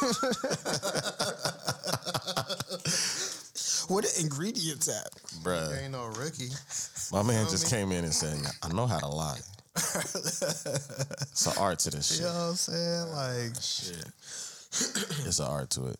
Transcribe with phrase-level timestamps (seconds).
[3.88, 5.08] Where the ingredients at?
[5.44, 5.80] Bruh.
[5.82, 6.48] Ain't no rookie.
[7.12, 9.38] My man just came in and said, I know how to lie.
[9.76, 12.24] it's an art to this You shit.
[12.26, 13.12] know what I'm saying?
[13.12, 13.52] Like,
[15.26, 15.96] It's an art to it.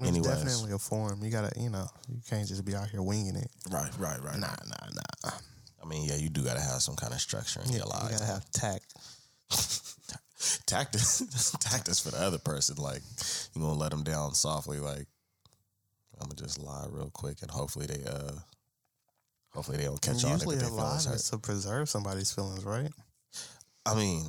[0.00, 1.22] it's Anyways, definitely a form.
[1.24, 3.50] You gotta, you know, you can't just be out here winging it.
[3.70, 4.38] Right, right, right.
[4.38, 4.88] Nah, nah,
[5.24, 5.30] nah.
[5.82, 8.10] I mean, yeah, you do gotta have some kind of structure in Yeah, your you
[8.10, 8.84] gotta have tact.
[10.66, 12.76] Tact is tact is for the other person.
[12.76, 13.02] Like
[13.54, 14.78] you gonna let them down softly.
[14.78, 15.06] Like
[16.20, 18.32] I'm gonna just lie real quick, and hopefully they uh,
[19.50, 20.32] hopefully they don't catch on.
[20.32, 22.90] Usually, a lie is to preserve somebody's feelings, right?
[23.86, 24.24] I mean,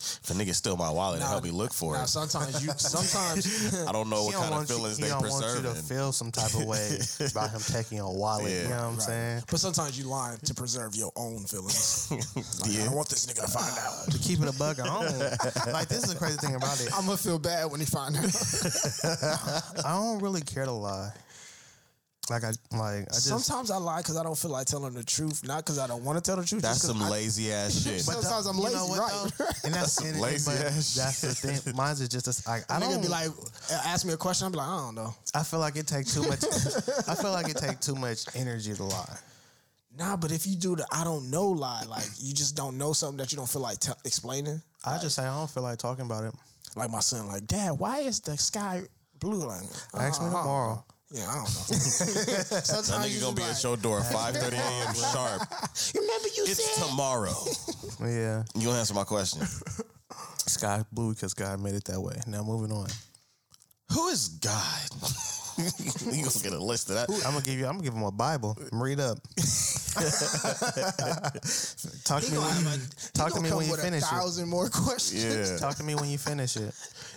[0.00, 2.72] if a nigga steal my wallet and help me look for Now, it, sometimes you,
[2.78, 5.44] sometimes I don't know what don't kind of want you- feelings he they don't want
[5.56, 6.98] you to feel some type of way
[7.30, 8.50] about him taking your wallet.
[8.50, 8.62] Yeah.
[8.62, 9.02] You know what I'm Right.
[9.02, 9.42] saying?
[9.50, 12.08] But sometimes you lie to preserve your own feelings.
[12.60, 14.10] Like, I don't want this nigga to find out.
[14.10, 15.72] To keep it a bug, I don't.
[15.72, 16.88] like this is the crazy thing about it.
[16.96, 18.24] I'm gonna feel bad when he find out.
[19.84, 21.12] I don't really care to lie.
[22.30, 25.02] Like I like I just Sometimes I lie because I don't feel like telling the
[25.02, 26.62] truth, not because I don't want to tell the truth.
[26.62, 28.06] That's some I- lazy ass shit.
[28.06, 29.30] But Sometimes I'm lazy, right?
[29.36, 29.44] though?
[29.64, 31.74] And that's Some and, and- lazy but ass That's the thing.
[31.74, 33.30] Mine's is just a, like I I don't nigga be like,
[33.84, 34.46] ask me a question.
[34.46, 35.12] I'm like, I don't know.
[35.34, 36.44] I feel like it takes too much.
[37.08, 39.16] I feel like it takes too much energy to lie.
[39.98, 42.92] Nah, but if you do the I don't know lie, like you just don't know
[42.92, 44.62] something that you don't feel like t- explaining.
[44.84, 46.34] I just say I don't feel like talking about it.
[46.76, 48.82] Like my son, like, Dad, why is the sky
[49.18, 49.48] blue?
[49.48, 49.62] Like,
[49.98, 50.84] Ask me uh, uh, tomorrow.
[51.12, 51.64] Yeah, I don't know.
[51.70, 54.94] That Sometimes nigga you gonna be just at your door at 5:30 a.m.
[54.94, 55.40] sharp.
[55.40, 55.50] like,
[55.94, 57.34] Remember you It's said tomorrow.
[58.00, 59.42] Yeah, You gonna answer my question?
[60.46, 62.14] sky blue because God made it that way.
[62.26, 62.88] Now moving on.
[63.92, 64.88] Who is God?
[65.58, 67.10] you gonna get a list of that?
[67.26, 67.66] I'm gonna give you.
[67.66, 68.56] I'm gonna give him a Bible.
[68.72, 69.18] Read up.
[72.04, 72.38] talk to me.
[72.38, 74.46] When, you- talk to me when you finish a it.
[74.46, 75.50] more questions.
[75.50, 76.74] Yeah, Talk to me when you finish it.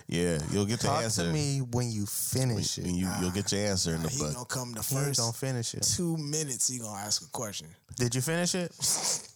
[0.08, 0.38] yeah.
[0.50, 1.22] You'll get the Talk answer.
[1.22, 2.86] Talk to me when you finish it.
[2.86, 4.34] And you, you'll get your answer in the He book.
[4.34, 5.82] gonna come the He ain't first gonna finish it.
[5.82, 6.68] two minutes.
[6.68, 7.68] He gonna ask a question.
[7.96, 8.72] Did you finish it?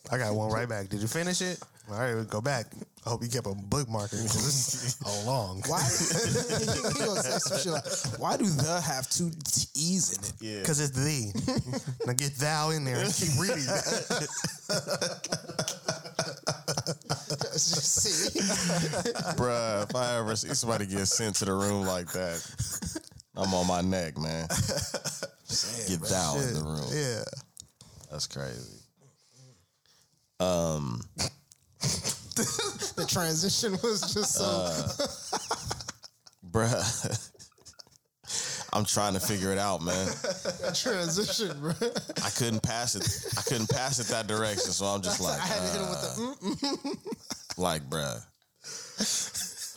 [0.11, 0.89] I got one right back.
[0.89, 1.61] Did you finish it?
[1.91, 2.67] All right, we'll go back.
[3.07, 5.63] I hope you kept a bookmarker because it's a long.
[5.67, 5.81] Why?
[5.81, 9.31] he gonna say some shit like, why do the have two
[9.75, 10.33] E's in it?
[10.41, 10.61] Yeah.
[10.61, 11.33] Because it's thee.
[12.05, 13.65] now get thou in there and keep reading.
[17.57, 18.39] See?
[19.39, 23.01] Bruh, if I ever see somebody get sent to the room like that,
[23.35, 24.47] I'm on my neck, man.
[25.89, 26.91] Get thou in the room.
[26.93, 27.25] yeah.
[28.11, 28.79] That's crazy.
[30.41, 31.01] Um,
[32.97, 34.47] the transition was just so.
[36.51, 37.35] Bruh.
[38.73, 40.07] I'm trying to figure it out, man.
[40.75, 41.73] transition, bro.
[42.25, 43.39] I couldn't pass it.
[43.39, 45.89] I couldn't pass it that direction, so I'm just like, I had to hit him
[45.89, 46.99] with the.
[47.57, 48.21] uh, like, bruh.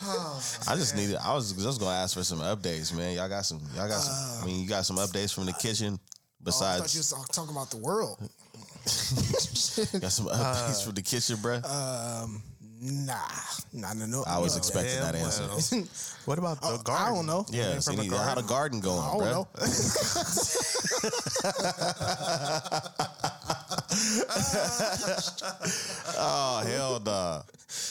[0.69, 1.17] I just needed.
[1.23, 3.15] I was just gonna ask for some updates, man.
[3.15, 3.61] Y'all got some.
[3.75, 4.43] Y'all got some.
[4.43, 5.93] I mean, you got some updates from the kitchen.
[5.93, 8.17] Oh, I thought Besides, you was talking about the world.
[9.99, 11.63] got some updates from the kitchen, bruh.
[11.65, 12.41] Um,
[12.81, 13.15] nah,
[13.73, 14.23] nah, no, no.
[14.27, 14.59] I was no.
[14.59, 15.47] expecting that Damn answer.
[15.47, 15.87] well.
[16.25, 17.07] What about the Oh, garden?
[17.07, 17.45] I don't know.
[17.49, 19.31] Yeah, Came see, a how the garden going, I don't bruh?
[19.31, 19.47] know.
[26.17, 27.41] Oh hell nah.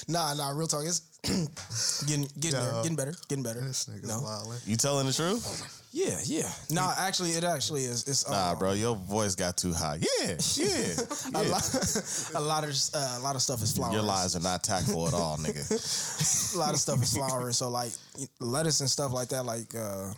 [0.09, 0.51] Nah, nah.
[0.51, 0.84] Real talk.
[0.84, 1.01] It's
[2.07, 2.83] getting getting there, Yo.
[2.83, 3.61] getting better, getting better.
[3.61, 4.21] This nigga's No.
[4.21, 4.67] wildin'.
[4.67, 5.79] You telling the truth?
[5.93, 6.49] Yeah, yeah.
[6.71, 8.06] Nah, actually, it actually is.
[8.06, 9.99] It's uh, Nah, bro, your voice got too high.
[10.21, 10.95] Yeah, yeah.
[11.34, 13.95] A lot, a lot of uh, a lot of stuff is flowering.
[13.95, 16.55] Your lies are not tactful at all, nigga.
[16.55, 17.53] a lot of stuff is flowering.
[17.53, 17.91] So like
[18.39, 20.12] lettuce and stuff like that, like uh,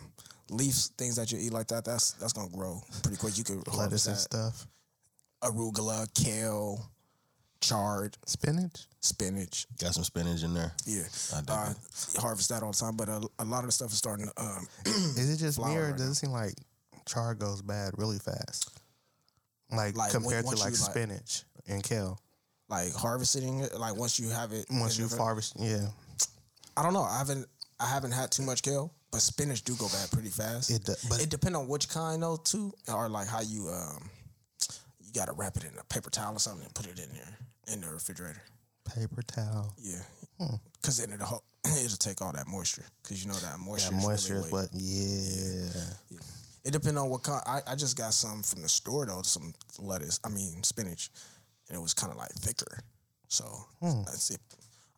[0.51, 3.37] leaves, things that you eat like that, that's that's gonna grow pretty quick.
[3.37, 4.67] You could Lettuce and stuff.
[5.43, 6.85] arugula, kale,
[7.61, 8.85] chard, Spinach.
[9.03, 9.67] Spinach.
[9.79, 10.71] Got some spinach in there.
[10.85, 11.03] Yeah,
[11.35, 11.73] I dig uh,
[12.19, 12.95] harvest that all the time.
[12.97, 14.33] But a, a lot of the stuff is starting to.
[14.41, 16.53] Um, Is it just me Flour or right does it seem like
[17.07, 18.71] char goes bad really fast?
[19.71, 22.19] Like, Like, compared to like you, like- spinach and kale.
[22.69, 25.87] like harvesting it, like once you have it, Once in you the- harvest, yeah,
[26.77, 27.03] I don't know.
[27.03, 27.47] I haven't
[27.79, 30.69] I haven't had too much kale, but spinach do go bad pretty fast.
[30.69, 34.09] It do- but- it depends on which kind though too, or like how you um
[35.03, 37.37] you gotta wrap it in a paper towel or something and put it in there
[37.73, 38.41] in the refrigerator.
[38.85, 39.73] Paper towel.
[39.81, 40.01] Yeah,
[40.39, 40.55] Hmm.
[40.81, 41.43] because then it'll
[41.83, 43.91] it'll take all that moisture because you know that moisture.
[43.93, 46.19] Yeah, is moisture, really but yeah.
[46.65, 47.41] It depends on what kind.
[47.45, 50.19] I, I just got some from the store though, some lettuce.
[50.23, 51.09] I mean spinach,
[51.67, 52.79] and it was kind of like thicker.
[53.27, 53.43] So
[53.81, 54.03] Hmm.
[54.05, 54.39] that's it.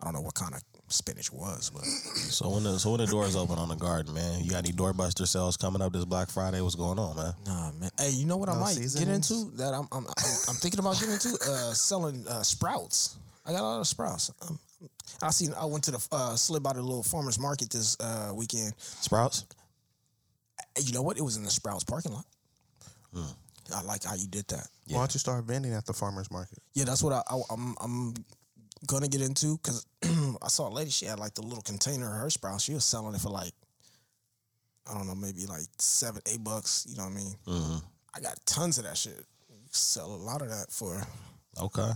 [0.02, 3.08] I don't know what kind of spinach was, but So when the so when the
[3.08, 6.30] doors open on the garden, man, you got any doorbuster sales coming up this Black
[6.30, 6.62] Friday?
[6.62, 7.34] What's going on, man?
[7.48, 7.90] nah, man.
[7.98, 9.06] Hey, you know what I might seasonings?
[9.30, 13.16] get into that I'm I'm, I'm I'm thinking about getting into uh, selling uh, sprouts.
[13.46, 14.32] I got a lot of sprouts.
[14.48, 14.60] Um,
[15.22, 15.54] I seen.
[15.54, 18.74] I went to the uh, slid by the little farmers market this uh, weekend.
[18.78, 19.46] Sprouts.
[20.76, 21.18] And you know what?
[21.18, 22.26] It was in the Sprouts parking lot.
[23.74, 24.68] I like how you did that.
[24.88, 26.60] Why don't you start vending at the farmers market?
[26.74, 28.14] Yeah, that's what I, I I'm I'm
[28.88, 30.92] gonna get into because I saw a lady.
[30.92, 32.64] She had like the little container of her Sprouts.
[32.64, 33.54] She was selling it for like
[34.90, 36.86] I don't know, maybe like seven, eight bucks.
[36.90, 37.36] You know what I mean?
[37.48, 37.78] Mm-hmm.
[38.16, 39.26] I got tons of that shit.
[39.72, 41.02] Sell a lot of that for
[41.62, 41.92] Okay.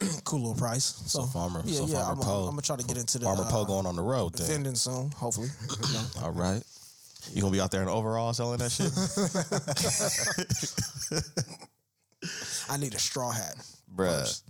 [0.24, 0.84] cool little price.
[1.06, 2.04] So, farmer- yeah, so yeah.
[2.04, 3.96] Farmer I'm, Poe- I'm gonna try to get into the Farmer uh, Poe going on
[3.96, 4.46] the road then.
[4.46, 5.10] vending soon.
[5.12, 5.48] Hopefully,
[5.92, 6.04] know.
[6.22, 6.62] All right.
[7.32, 8.90] You gonna be out there in overall selling that shit,
[12.70, 13.54] I need a straw hat.
[13.94, 14.20] bruh?
[14.20, 14.44] first.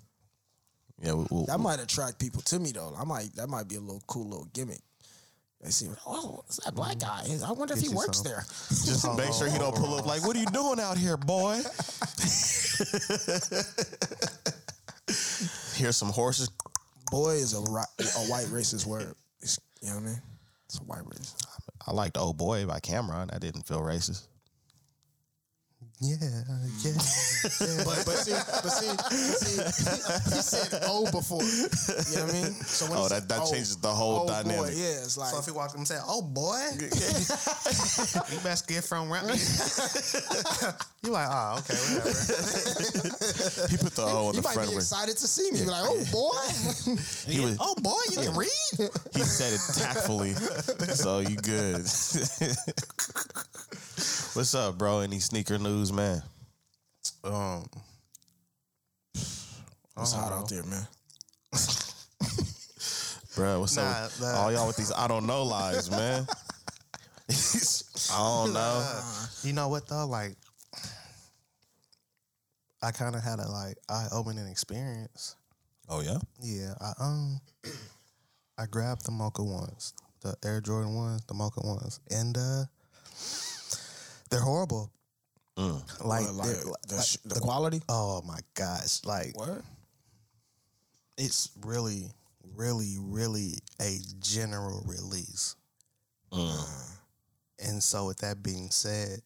[1.02, 2.94] Yeah, we, we, That might attract people to me though.
[2.98, 4.80] I might that might be a little cool little gimmick.
[5.62, 7.24] They see, oh, it's that black guy.
[7.44, 8.44] I wonder if he works there.
[8.68, 11.58] just make sure he don't pull up like, "What are you doing out here, boy?"
[15.74, 16.50] Here's some horses.
[17.10, 19.14] Boy is a, a white racist word.
[19.40, 20.22] It's, you know what I mean?
[20.66, 21.34] It's a white race.
[21.86, 23.30] I liked "Oh Boy" by Cam'ron.
[23.30, 24.26] That didn't feel racist.
[26.00, 26.28] Yeah, yeah.
[26.84, 26.94] yeah.
[27.82, 28.86] But but see but see,
[29.34, 29.58] see
[30.36, 31.42] he said oh before.
[31.42, 32.52] You know what I mean?
[32.62, 34.74] So when Oh, that- said, that changes the whole oh boy, dynamic.
[34.76, 38.84] yeah, it's like So if he walked up and said, "Oh boy," you best get
[38.84, 39.26] from around.
[41.02, 43.66] you like, oh, okay, whatever.
[43.66, 44.86] He put the O on he the might front be of it.
[44.86, 45.60] excited to see me.
[45.62, 46.38] Be like, oh boy.
[47.26, 48.50] He was, oh boy, you can read?
[49.14, 50.34] he said it tactfully,
[50.94, 51.82] so you good.
[53.98, 55.00] What's up, bro?
[55.00, 56.22] Any sneaker news, man?
[57.24, 57.64] Um,
[59.14, 60.86] It's hot out there, man.
[63.34, 64.04] Bro, what's Nah, up?
[64.04, 66.26] with the- All y'all with these I don't know lies, man.
[67.28, 69.00] I don't know.
[69.42, 70.06] you know what though?
[70.06, 70.36] Like,
[72.82, 75.34] I kind of had a like eye-opening experience.
[75.88, 76.18] Oh yeah.
[76.40, 77.40] Yeah, I um,
[78.58, 82.64] I grabbed the Mocha ones, the Air Jordan ones, the Mocha ones, and uh,
[84.30, 84.90] they're horrible.
[85.56, 86.04] Mm.
[86.04, 87.82] Like, What, like they're- the, like, sh- the quality?
[87.88, 89.62] oh my gosh, like What?
[91.16, 92.10] it's really,
[92.54, 95.56] really, really a general release.
[96.32, 96.90] Mm.
[97.60, 99.20] And so, with that being said,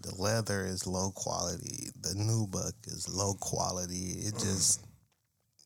[0.00, 1.88] the leather is low quality.
[2.02, 4.10] The nubuck is low quality.
[4.26, 4.84] It just,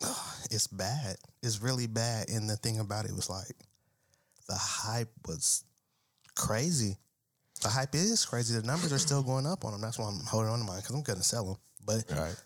[0.50, 1.16] it's bad.
[1.42, 2.28] It's really bad.
[2.28, 3.56] And the thing about it was like,
[4.48, 5.64] the hype was
[6.36, 6.96] crazy.
[7.62, 8.58] The hype is crazy.
[8.58, 9.81] The numbers are still going up on them.
[9.81, 11.56] That's why I'm holding on to mine because I'm gonna sell them.
[11.84, 12.37] But Right.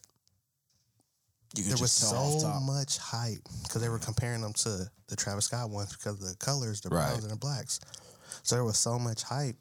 [1.55, 4.91] You there was just tell off so much hype because they were comparing them to
[5.09, 7.09] the Travis Scott ones because of the colors, the Right.
[7.09, 7.79] browns and the blacks.
[8.43, 9.57] So there was so much hype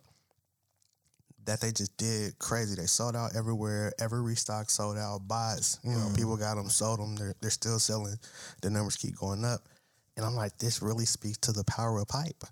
[1.46, 2.76] that they just did crazy.
[2.76, 3.92] They sold out everywhere.
[4.00, 5.28] Every restock sold out.
[5.28, 6.16] Buys, you know, mm.
[6.16, 7.16] people got them, sold them.
[7.16, 8.18] They're they're still selling.
[8.62, 9.68] The numbers keep going up,
[10.16, 12.44] and I'm like, this really speaks to the power of hype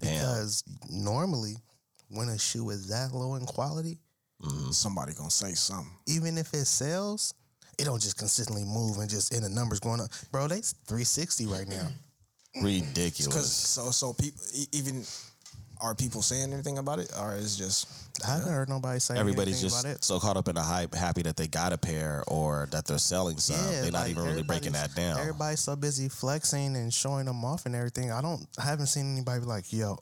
[0.00, 0.14] Damn.
[0.14, 1.56] because normally
[2.08, 3.98] when a shoe is that low in quality,
[4.42, 4.70] mm-hmm.
[4.70, 5.92] Somebody gonna say something.
[6.06, 7.34] even if it sells,
[7.78, 10.08] it don't just consistently move and just in the numbers going up.
[10.30, 11.88] Bro, they 360 right now.
[12.54, 13.52] Because Ridiculous.
[13.52, 14.40] so so people
[14.72, 15.04] even
[15.80, 17.88] are people saying anything about it, or is just
[18.24, 20.04] I haven't heard nobody say Everybody's anything just about it.
[20.04, 22.98] so caught up in the hype, happy that they got a pair or that they're
[22.98, 23.56] selling some.
[23.82, 25.18] they're not like, even really breaking that down.
[25.18, 28.12] Everybody's so busy flexing and showing them off and everything.
[28.12, 29.98] I don't, I haven't seen anybody be like, yo,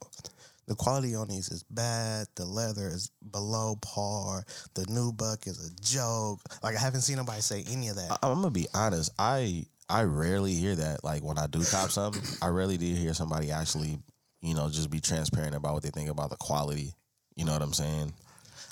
[0.72, 2.26] the quality on these is bad.
[2.34, 4.42] The leather is below par.
[4.72, 6.40] The nubuck is a joke.
[6.62, 8.10] Like I haven't seen nobody say any of that.
[8.10, 9.10] I- I'm gonna be honest.
[9.18, 11.04] I I rarely hear that.
[11.04, 13.98] Like when I do cop something, I rarely do hear somebody actually,
[14.40, 16.94] you know, just be transparent about what they think about the quality.
[17.36, 18.14] You know what I'm saying?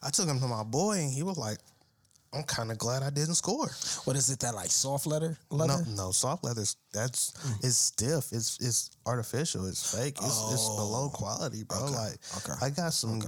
[0.02, 1.58] I took him to my boy and he was like,
[2.32, 3.68] I'm kind of glad I didn't score.
[4.04, 5.84] what is it that like soft leather leather?
[5.86, 7.64] No, no, soft leather's that's mm.
[7.64, 8.32] it's stiff.
[8.32, 9.66] It's it's artificial.
[9.66, 10.16] It's fake.
[10.16, 11.84] It's it's below oh, quality, bro.
[11.84, 13.20] Okay, Like okay, I got some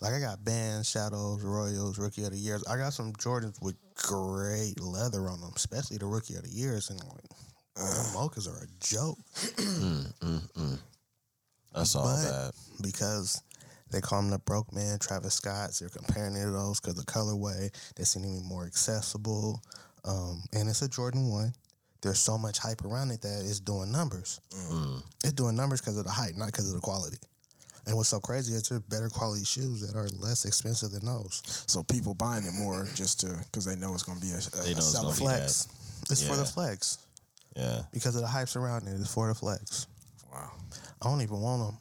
[0.00, 2.64] like I got bands, shadows, royals, rookie of the years.
[2.64, 6.90] I got some Jordans with great leather on them, especially the rookie of the years.
[6.90, 7.28] And like,
[7.76, 9.18] the mochas are a joke
[9.56, 10.78] mm, mm,
[11.74, 12.52] That's all But- bad.
[12.82, 13.42] because
[13.96, 15.78] they call him the broke man, Travis Scott's.
[15.80, 19.62] They're comparing it to those because the colorway they seem to be more accessible,
[20.04, 21.52] um, and it's a Jordan one.
[22.02, 24.40] There's so much hype around it that it's doing numbers.
[25.24, 27.16] It's doing numbers because of the hype, not because of the quality.
[27.86, 31.40] And what's so crazy is there's better quality shoes that are less expensive than those.
[31.66, 34.66] So people buying it more just to because they know it's gonna be a, a,
[34.66, 35.04] a it's seller.
[35.08, 35.68] gonna be Flex.
[36.10, 36.98] It's for the flex
[37.56, 37.82] Yeah.
[37.92, 39.00] because of the hype surrounding it.
[39.00, 39.86] It's for the flex.
[40.32, 40.50] Wow.
[41.02, 41.78] I don't even want them.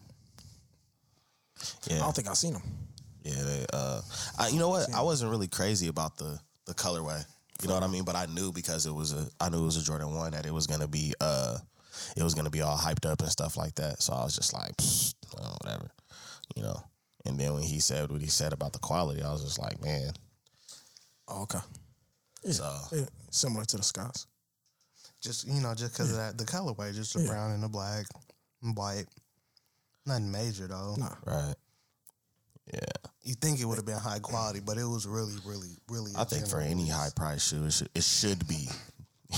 [1.87, 1.97] Yeah.
[1.97, 2.63] I don't think I've seen them.
[3.23, 4.01] Yeah, they, uh,
[4.37, 4.93] I, you know what?
[4.93, 7.23] I wasn't really crazy about the the colorway.
[7.61, 8.03] You know what I mean?
[8.03, 10.45] But I knew because it was a, I knew it was a Jordan one that
[10.45, 11.57] it was gonna be uh
[12.17, 14.01] it was gonna be all hyped up and stuff like that.
[14.01, 15.89] So I was just like, "Pfft, well, whatever,
[16.55, 16.83] you know.
[17.25, 19.81] And then when he said what he said about the quality, I was just like,
[19.81, 20.11] man.
[21.27, 21.59] Oh, okay.
[22.51, 24.27] So Yeah, similar to the Scotts.
[25.21, 27.27] Just you know, just because of that, the colorway, just the Yeah.
[27.29, 28.05] brown and the black,
[28.61, 29.07] and white.
[30.05, 30.95] Nothing major though.
[30.97, 31.09] Nah.
[31.25, 31.55] right,
[32.71, 32.79] yeah.
[33.23, 36.11] You think it would have been high quality, but it was really, really, really.
[36.15, 38.67] I think for any high price shoe, it should, it should be.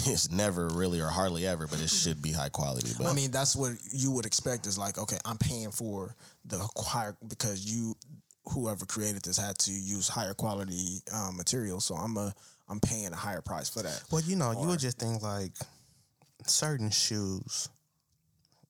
[0.05, 2.91] It's never really or hardly ever, but it should be high quality.
[2.97, 6.13] But I mean, that's what you would expect is like, okay, I'm paying for
[6.45, 7.95] the higher because you,
[8.45, 11.79] whoever created this, had to use higher quality um, material.
[11.79, 12.35] So I'm a,
[12.69, 14.03] I'm paying a higher price for that.
[14.11, 15.53] Well, you know, you would just think like
[16.45, 17.69] certain shoes,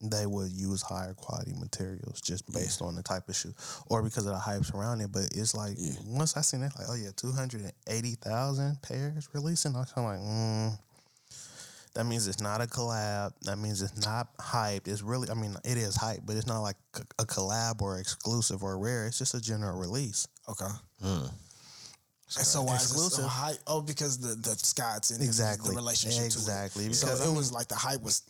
[0.02, 3.54] they would use higher quality materials just based on the type of shoe
[3.88, 5.12] or because of the hype surrounding it.
[5.12, 5.94] But it's like, Yeah.
[6.06, 10.22] once I seen it, like, oh yeah, 280,000 pairs releasing, I was kind of like,
[10.30, 10.80] mm,
[11.96, 13.32] that means it's not a collab.
[13.44, 14.88] That means it's not hyped.
[14.88, 17.98] It's really, I mean, it is hype, but it's not like a, a collab or
[18.00, 19.08] exclusive or rare.
[19.08, 20.28] It's just a general release.
[20.48, 20.66] Okay.
[21.02, 21.26] hmm.
[22.36, 23.26] And so why is it so Exclusive.
[23.26, 23.54] high?
[23.68, 25.70] Oh, because the the Scotts and Exactly.
[25.72, 26.84] the relationship Exactly.
[26.84, 26.94] To it.
[26.94, 28.22] So Because it was like the hype was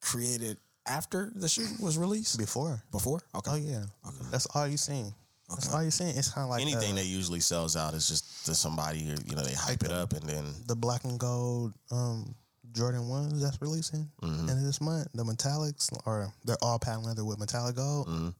[0.00, 2.38] created after the shoe was released.
[2.38, 2.82] Before.
[2.90, 3.20] Before.
[3.34, 3.50] Okay.
[3.50, 4.16] Oh yeah, Okay.
[4.30, 5.14] that's all you seen.
[5.48, 5.76] That's Okay.
[5.76, 6.08] all you seen.
[6.16, 9.16] It's kind of like anything uh, that usually sells out is just to somebody, or,
[9.26, 12.34] you know, they hype it up and then the black and gold um,
[12.72, 14.48] Jordan ones that's releasing Mhm.
[14.48, 15.08] end of this month.
[15.14, 18.08] The metallics, or they're all patent leather with metallic gold.
[18.08, 18.34] Mhm.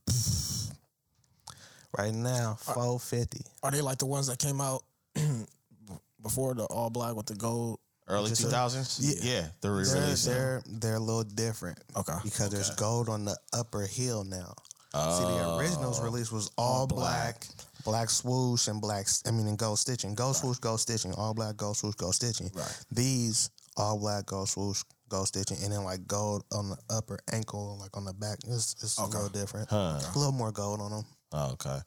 [1.99, 3.45] Right now, four fifty.
[3.63, 4.83] Are they like the ones that came out
[6.23, 7.79] before the all black with the gold?
[8.13, 8.99] Early two thousands.
[9.01, 9.33] yeah.
[9.35, 10.25] Yeah, the They're, re-release.
[10.25, 12.15] they're they're a little different Okay.
[12.23, 14.55] because there's gold on the upper heel now.
[14.95, 16.05] See, the originals Oh.
[16.05, 17.47] release was all, All black,
[17.85, 19.07] black swoosh and black.
[19.27, 22.51] I mean, and gold stitching, gold swoosh, gold stitching, all black, gold swoosh, gold stitching.
[22.55, 22.79] Right.
[22.91, 27.79] These all black, gold swoosh, gold stitching, and then like gold on the upper ankle,
[27.81, 28.39] like on the back.
[28.47, 29.17] It's, it's Okay.
[29.17, 29.71] a little different.
[29.71, 29.99] Huh.
[30.15, 31.05] A little more gold on them.
[31.35, 31.79] Oh, okay.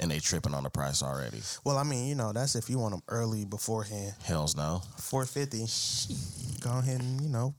[0.00, 1.40] And they tripping on the price already.
[1.64, 4.14] Well, I mean, you know, that's if you want them early beforehand.
[4.24, 4.82] Hells no.
[4.98, 5.64] Four fifty.
[6.60, 7.54] Go ahead and you know,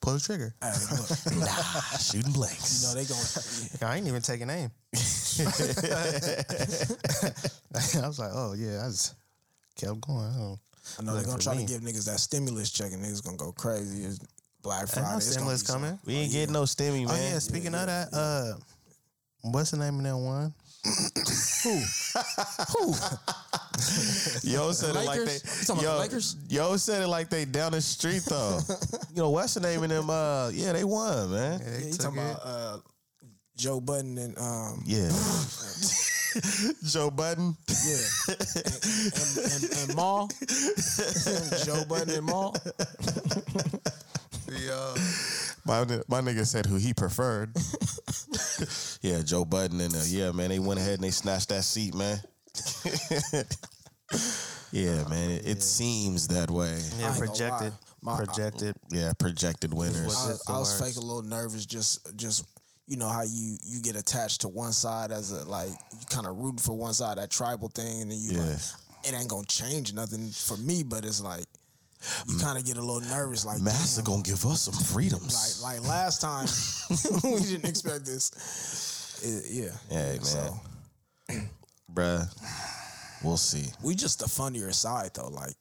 [0.00, 0.54] pull the trigger.
[0.62, 1.46] Hey, look, Nah,
[1.98, 2.82] shooting blanks.
[2.82, 3.26] know they going.
[3.92, 4.70] I ain't even taking aim.
[4.94, 4.98] I
[8.06, 9.14] was like, oh yeah, I just
[9.76, 10.24] kept going.
[10.26, 10.58] I don't-
[10.98, 11.66] I know they're gonna try me.
[11.66, 14.02] to give niggas that stimulus check and niggas gonna go crazy.
[14.04, 14.18] It's
[14.62, 15.12] Black Ain't Friday.
[15.12, 15.98] no stimulus coming.
[16.04, 17.10] we ain't getting no stimmy, man.
[17.10, 17.32] Oh man.
[17.34, 18.54] yeah, speaking of that, uh,
[19.42, 20.54] what's the name of that one?
[21.62, 21.78] Who?
[22.72, 22.94] Who?
[24.42, 25.34] yo said it like they.
[25.34, 28.60] You talking about Yo, the yo said it like they down the street though.
[29.14, 30.08] you know what's the name of them?
[30.08, 31.60] Uh, yeah, they won, man.
[31.60, 32.30] Yeah, Yeah, you talking it.
[32.30, 32.78] about uh,
[33.56, 35.10] Joe Button and um, Yeah.
[36.86, 37.56] Joe Button.
[37.68, 40.28] yeah, and, and, and, and Maul,
[41.64, 42.54] Joe Button and Maul.
[44.48, 44.94] Yeah.
[45.64, 47.54] My my nigga said who he preferred.
[49.02, 51.94] yeah, Joe Budden and uh, yeah, man, they went ahead and they snatched that seat,
[51.94, 52.18] man.
[54.72, 56.78] yeah, man, it, it seems that way.
[56.98, 57.72] Yeah, projected.
[58.02, 58.74] My- projected.
[58.90, 60.16] Yeah, projected winners.
[60.48, 60.94] I, I was words.
[60.94, 61.66] fake a little nervous.
[61.66, 62.46] Just, just
[62.86, 66.26] you know how you you get attached to one side as a like you kind
[66.26, 68.46] of rooting for one side that tribal thing, and then you Yeah.
[68.46, 68.58] like
[69.04, 71.44] it ain't gonna change nothing for me, but it's like
[72.26, 75.62] you kind of get a little nervous, like Master damn, gonna give us some freedoms.
[75.62, 76.46] like like last time
[77.24, 79.20] we didn't expect this.
[79.22, 80.24] It- yeah, Hey, man.
[80.24, 80.60] So
[81.92, 82.26] Bruh,
[83.22, 83.66] we'll see.
[83.82, 85.54] we just the funnier side though, like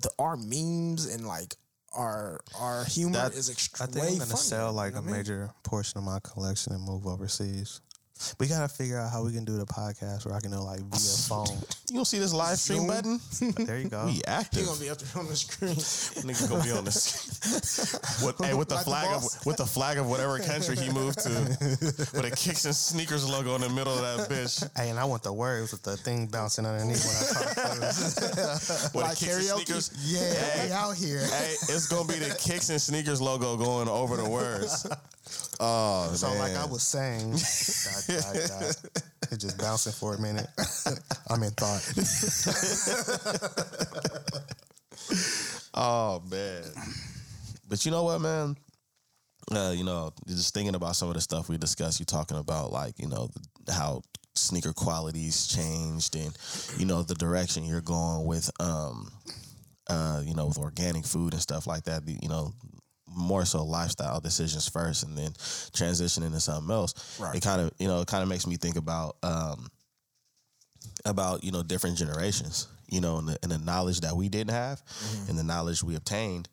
[0.00, 1.54] the our memes and like
[1.94, 3.92] our our humor That- is I extremely.
[3.94, 5.16] think I'm gonna funnier, sell like you know a mean?
[5.16, 7.80] major portion of my collection and move overseas.
[8.38, 10.80] We gotta figure out how we can do the podcast where I can do like
[10.80, 11.46] via phone.
[11.88, 12.86] You don't see this live stream Zoom?
[12.88, 13.20] button?
[13.66, 14.06] There you go.
[14.06, 14.66] We He active.
[14.66, 15.74] gonna be up there on the screen.
[15.74, 18.22] Nigga gonna be on this.
[18.24, 20.90] with, hey, with the Like the flag of with the flag of whatever country he
[20.90, 21.28] moved to,
[22.14, 24.62] with a kicks and sneakers logo in the middle of that bitch.
[24.76, 28.94] Hey, and I want the words with the thing bouncing underneath when I talk.
[28.94, 29.64] With Like the kicks and karaoke?
[29.66, 29.90] sneakers.
[30.04, 30.66] yeah, Hey.
[30.66, 31.20] we out here.
[31.26, 34.86] Hey, it's gonna be the kicks and sneakers logo going over the words.
[35.64, 36.38] Oh So man.
[36.40, 37.30] like I was saying,
[38.10, 38.76] dot, dot, dot.
[39.30, 40.48] it just bouncing for a minute.
[41.30, 41.82] I'm in thought.
[45.74, 46.62] Oh man.
[47.68, 48.56] But you know what, man?
[49.50, 52.72] Uh, you know, just thinking about some of the stuff we discussed, you talking about
[52.72, 53.30] like, you know,
[53.70, 54.02] how
[54.34, 56.36] sneaker qualities changed and,
[56.78, 59.10] you know, the direction you're going with um
[59.88, 62.52] uh, you know, with organic food and stuff like that, you know,
[63.14, 67.18] more so lifestyle decisions first and then transitioning into something else.
[67.20, 67.34] Right.
[67.34, 69.68] It kind of, you know, it kind of makes me think about um
[71.04, 74.52] about, you know, different generations, you know, and the, and the knowledge that we didn't
[74.52, 74.82] have
[75.28, 76.48] and the knowledge we obtained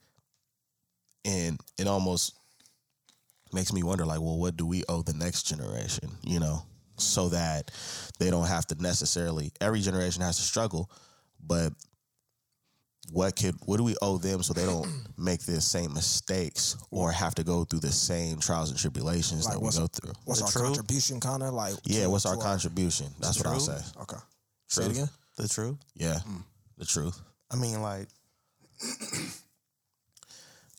[1.25, 2.33] and it almost
[3.53, 6.61] makes me wonder like well what do we owe the next generation you know
[6.97, 7.71] so that
[8.19, 10.89] they don't have to necessarily every generation has to struggle
[11.45, 11.73] but
[13.11, 14.87] what could what do we owe them so they don't
[15.17, 19.55] make the same mistakes or have to go through the same trials and tribulations Like,
[19.55, 20.65] that we go through What's The our truth?
[20.65, 21.73] contribution, kind of like?
[21.85, 23.63] yeah to- what's our to contribution that's what i'll truth?
[23.93, 24.17] say Okay.
[24.67, 25.09] Say it again.
[25.37, 25.77] The truth.
[25.95, 26.37] yeah hmm.
[26.77, 27.19] the truth
[27.51, 28.07] I mean, like,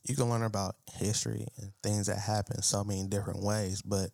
[0.04, 4.10] you can learn about history and things that happen so many different ways, but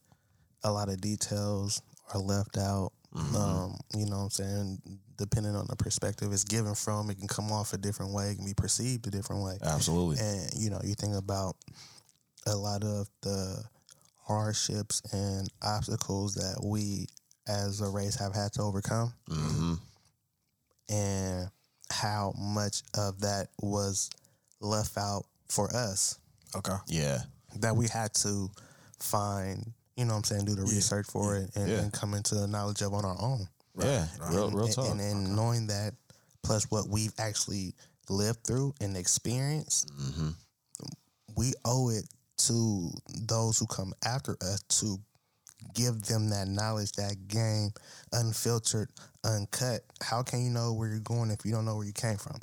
[0.64, 1.82] a lot of details
[2.14, 2.92] are left out.
[3.16, 4.78] Um, you know what I'm saying?
[5.16, 8.36] Depending on the perspective it's given from, it can come off a different way, it
[8.36, 9.56] can be perceived a different way.
[9.62, 11.56] absolutely And, you know, you think about
[12.46, 13.64] a lot of the
[14.26, 17.06] hardships and obstacles that we
[17.48, 19.74] as a race have had to overcome hmm
[20.88, 21.48] and
[21.90, 24.10] how much of that was
[24.60, 26.18] left out for us
[26.54, 26.76] Okay.
[26.88, 27.18] yeah
[27.60, 28.50] that we had to
[29.00, 31.78] find, you know what I'm saying, do the research for it and, Yeah.
[31.80, 33.48] and come into the knowledge of on our own.
[33.78, 34.06] yeah.
[34.30, 34.90] Real, real and, talk.
[34.90, 35.94] And, and knowing that,
[36.42, 37.74] plus what we've actually
[38.08, 40.30] lived through and experienced, hmm
[41.36, 42.04] we owe it
[42.38, 42.90] to
[43.26, 44.96] those who come after us to
[45.74, 47.70] give them that knowledge, that game,
[48.12, 48.88] unfiltered,
[49.24, 49.80] uncut.
[50.00, 52.38] How can you know where you're going if you don't know where you came from?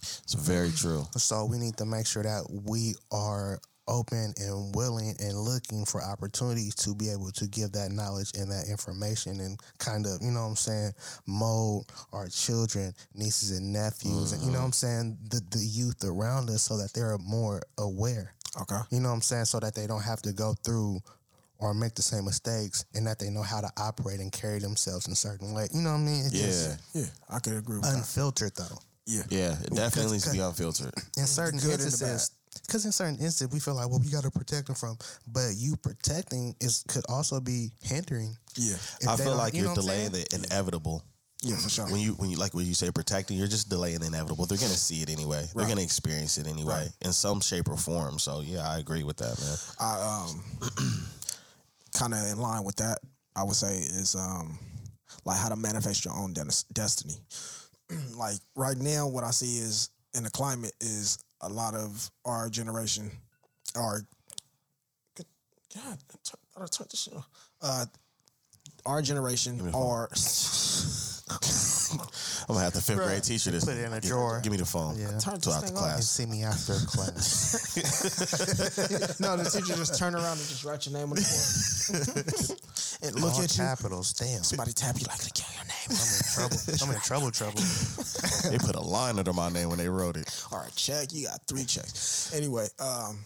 [0.00, 1.04] it's very true.
[1.16, 6.02] So we need to make sure that we are open and willing and looking for
[6.02, 10.30] opportunities to be able to give that knowledge and that information and kind of, you
[10.30, 10.92] know what I'm saying,
[11.26, 14.62] mold our children, nieces and nephews, and you know mm-hmm.
[14.62, 18.34] what I'm saying, the, the youth around us so that they're more aware.
[18.62, 18.80] Okay.
[18.90, 19.44] You know what I'm saying?
[19.44, 21.00] So that they don't have to go through
[21.58, 25.06] or make the same mistakes and that they know how to operate and carry themselves
[25.06, 25.68] in a certain way.
[25.72, 26.26] You know what I mean?
[26.26, 27.96] It's yeah just Yeah, I could agree with that.
[27.96, 28.78] unfiltered though.
[29.06, 29.22] Yeah.
[29.28, 32.30] yeah it definitely needs to be unfiltered in certain good and the instances
[32.66, 35.50] because in certain instances we feel like well we got to protect them from but
[35.56, 38.74] you protecting is could also be hindering Yeah.
[39.00, 40.26] if I feel like you you're know delaying saying?
[40.30, 41.04] the inevitable.
[41.42, 41.86] Yeah, for sure.
[41.90, 44.44] When you when you like when you say protecting, you're just delaying the inevitable.
[44.44, 45.46] They're gonna see it anyway.
[45.54, 46.90] They're gonna experience it anyway Right.
[47.00, 48.18] in some shape or form.
[48.18, 49.56] So yeah, I agree with that, man.
[49.78, 50.42] I um
[51.94, 52.98] kind of in line with that.
[53.34, 54.58] I would say is um
[55.24, 57.14] like how to manifest your own des- destiny.
[58.18, 62.48] like right now, what I see is in the climate is a lot of our
[62.50, 63.10] generation,
[63.76, 64.02] our
[65.74, 67.28] God, I tur- I turned this shit off.
[67.62, 67.86] Uh,
[68.86, 70.08] our generation me are.
[71.30, 73.64] I'm gonna have the fifth grade teacher this.
[73.64, 74.40] Put it in a Gi- drawer.
[74.42, 74.98] Give me the phone.
[74.98, 75.16] Yeah.
[75.18, 76.10] Turn So this after thing and class.
[76.10, 77.76] see me after class
[79.20, 83.14] no, the teacher just turn around and just write your name on the board and
[83.22, 83.62] look All at you.
[83.62, 85.90] capitals damn Somebody tap you like, look at your name.
[85.94, 87.62] I'm in trouble I'm in trouble trouble
[88.50, 90.26] They put a line under my name when they wrote it.
[90.52, 91.12] All right, check.
[91.12, 92.32] You got three checks.
[92.34, 93.18] Anyway, um,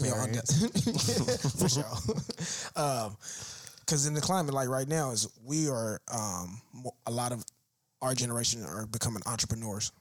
[0.00, 0.34] me on own
[1.56, 1.84] for sure.
[2.76, 3.16] um,
[3.84, 6.60] because in the climate like right now is we are um
[7.06, 7.44] a lot of
[8.02, 9.92] our generation are becoming entrepreneurs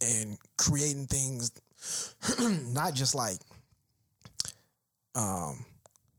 [0.00, 1.52] and creating things,
[2.72, 3.38] not just like
[5.14, 5.64] um.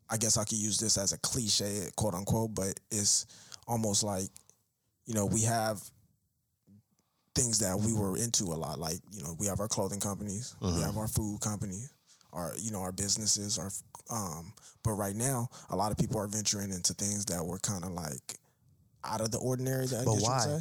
[0.07, 3.25] I guess I could use this as a cliche, quote unquote, but it's
[3.67, 4.29] almost like,
[5.07, 5.81] you know, we have
[7.33, 8.77] things that we were into a lot.
[8.77, 11.91] Like, you know, we have our clothing companies, we have our food companies,
[12.35, 13.71] our, you know, our businesses, our,
[14.11, 17.83] um, but right now, a lot of people are venturing into things that were kind
[17.83, 18.37] of like
[19.03, 19.87] out of the ordinary.
[19.87, 20.39] That But why?
[20.39, 20.59] say.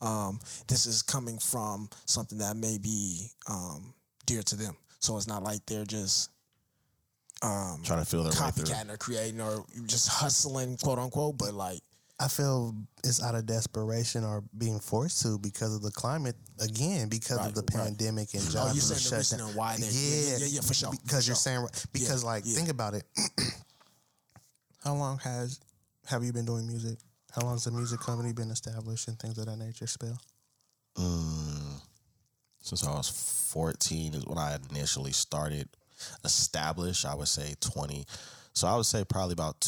[0.00, 3.94] Um, this is coming from something that may be um,
[4.26, 4.76] dear to them.
[4.98, 6.30] So it's not like they're just
[7.42, 11.38] um, Trying to feel their copycatting or creating or just hustling, quote unquote.
[11.38, 11.80] But like,
[12.22, 17.08] I feel it's out of desperation or being forced to because of the climate again
[17.08, 17.84] because Right, of the right.
[17.86, 19.48] pandemic and oh, jobs you being saying the shut reason down.
[19.48, 19.86] and why they?
[19.90, 20.90] yeah, yeah, yeah, for sure.
[20.92, 21.34] Because for you're sure.
[21.34, 22.54] saying because like yeah.
[22.54, 23.02] think about it.
[24.84, 25.60] How long has
[26.06, 26.98] have you been doing music?
[27.34, 29.86] How long has the music company been established and things of that nature?
[29.86, 30.18] Spill.
[30.96, 31.80] Mm,
[32.60, 33.08] since I was
[33.52, 35.68] 14 is when I initially started
[36.24, 38.04] Established, I would say 20.
[38.54, 39.60] So I would say probably about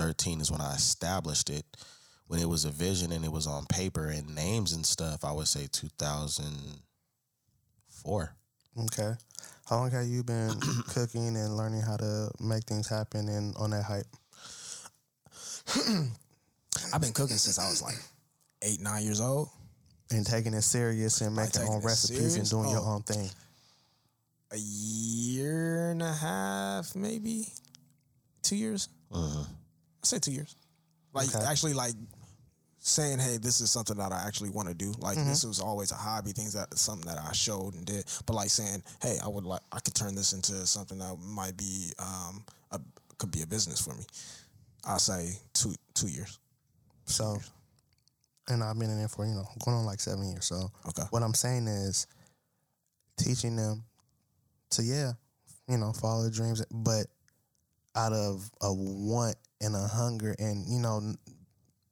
[0.00, 1.64] 2013 is when I established it.
[2.26, 5.32] When it was a vision and it was on paper and names and stuff, I
[5.32, 8.34] would say 2004.
[8.84, 9.12] Okay.
[9.68, 10.58] How long have you been
[10.88, 14.06] cooking and learning how to make things happen and on that hype?
[16.94, 17.96] I've been cooking since I was like
[18.62, 19.48] eight, nine years old.
[20.12, 22.94] And taking it serious and making own recipes and doing your Oh.
[22.94, 23.30] own thing.
[24.52, 27.52] A year and a half, maybe
[28.42, 28.88] two years.
[29.12, 29.46] Mhm.
[30.02, 30.56] I say two years.
[31.12, 31.44] Like Okay.
[31.44, 31.94] actually, like
[32.78, 35.28] saying, "Hey, this is something that I actually want to do." Like Mm-hmm.
[35.28, 38.04] this was always a hobby, things that something that I showed and did.
[38.26, 41.56] But like saying, "Hey, I would like I could turn this into something that might
[41.56, 42.80] be um a,
[43.18, 44.04] could be a business for me."
[44.84, 46.38] I say two two years.
[47.04, 47.38] So,
[48.48, 50.46] and I've been in there for you know going on like seven years.
[50.46, 51.02] So, Okay.
[51.10, 52.06] what I'm saying is
[53.18, 53.84] teaching them
[54.70, 55.12] to yeah,
[55.68, 57.06] you know, follow their dreams, but
[57.96, 61.14] out of a want and a hunger, and you know,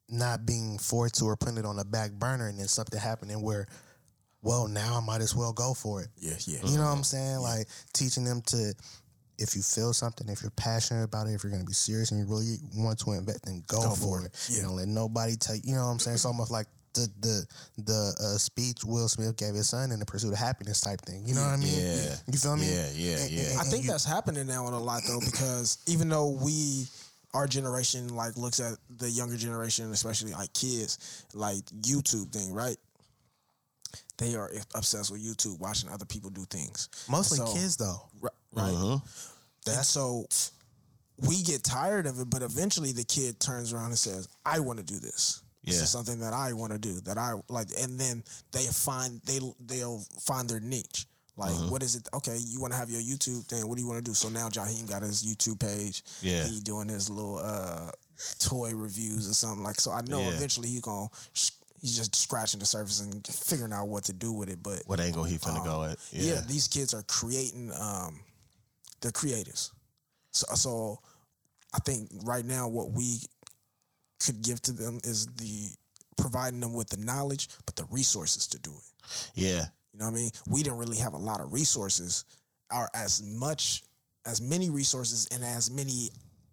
[0.08, 3.42] not being forced to or putting it on the back burner, and then something happening
[3.42, 3.66] where,
[4.42, 6.08] well, now I might as well go for it.
[6.16, 6.60] Yeah, yeah.
[6.64, 7.38] You know what I'm saying?
[7.38, 8.72] Like teaching them to,
[9.38, 12.20] if you feel something, if you're passionate about it, if you're gonna be serious and
[12.20, 14.26] you really want to invest, then go, Go for for it.
[14.26, 14.46] it.
[14.50, 14.62] You Yeah.
[14.64, 15.62] don't let nobody tell you.
[15.64, 16.14] You know what I'm saying?
[16.14, 17.46] It's almost like the the
[17.84, 21.22] the uh, speech Will Smith gave his son in the pursuit of happiness type thing.
[21.26, 21.68] You know what I mean?
[21.78, 22.16] Yeah.
[22.32, 22.66] You feel me?
[22.66, 23.42] Yeah, yeah, And- yeah.
[23.50, 26.30] and- I and think you- that's happening now in a lot though, because even though
[26.30, 26.86] we
[27.34, 32.76] our generation like looks at the younger generation, especially like kids, like YouTube thing, right?
[34.18, 36.88] They are obsessed with YouTube, watching other people do things.
[37.08, 38.08] mostly So- kids though.
[38.20, 38.74] Ri- right?
[38.74, 39.02] Mhm.
[39.66, 40.26] And so
[41.18, 44.78] we get tired of it, but eventually the kid turns around and says, "I want
[44.78, 45.42] to do this.
[45.64, 47.00] This is something that I want to do.
[47.02, 51.06] That I like." And then they find they they'll find their niche.
[51.38, 51.70] Like, Mm-hmm.
[51.70, 52.06] what is it?
[52.12, 53.66] Okay, you want to have your YouTube thing.
[53.68, 54.12] What do you want to do?
[54.14, 56.02] So now Jaheim got his YouTube page.
[56.20, 56.44] Yeah.
[56.44, 57.90] he doing his little uh,
[58.40, 59.80] toy reviews or something like.
[59.80, 60.30] So I know Yeah.
[60.36, 64.32] eventually he gonna sh- he's just scratching the surface and figuring out what to do
[64.32, 64.60] with it.
[64.64, 65.96] But What angle he finna go at?
[66.10, 66.34] yeah.
[66.34, 66.40] Yeah.
[66.46, 68.18] these kids are creating um
[69.00, 69.70] they're creators
[70.32, 70.98] so, so
[71.72, 73.20] i think right now what we
[74.18, 75.68] could give to them is the
[76.16, 79.66] providing them with the knowledge but the resources to do it Yeah.
[79.98, 80.30] You know what i mean?
[80.48, 82.24] We didn't really have a lot of resources
[82.72, 83.82] or as much
[84.26, 86.10] as many resources and as many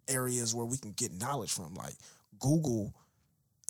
[0.08, 1.94] areas where we can get knowledge from like
[2.40, 2.94] google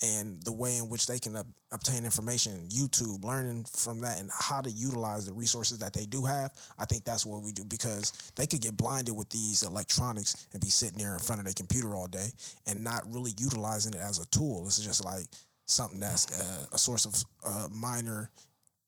[0.04, 4.30] and the way in which they can ob- obtain information youtube learning from that and
[4.38, 6.52] how to utilize the resources that they do have.
[6.78, 10.62] I think that's what we do because they could get blinded with these electronics and
[10.62, 12.28] be sitting there in front of their computer all day
[12.68, 14.64] and not really utilizing it as a tool.
[14.66, 15.26] It's just like
[15.66, 18.30] something that's uh, a source of uh, minor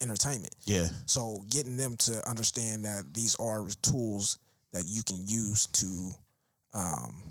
[0.01, 0.87] entertainment Yeah.
[1.05, 4.37] so getting them to understand that these are tools
[4.73, 6.11] that you can use to,
[6.73, 7.23] um,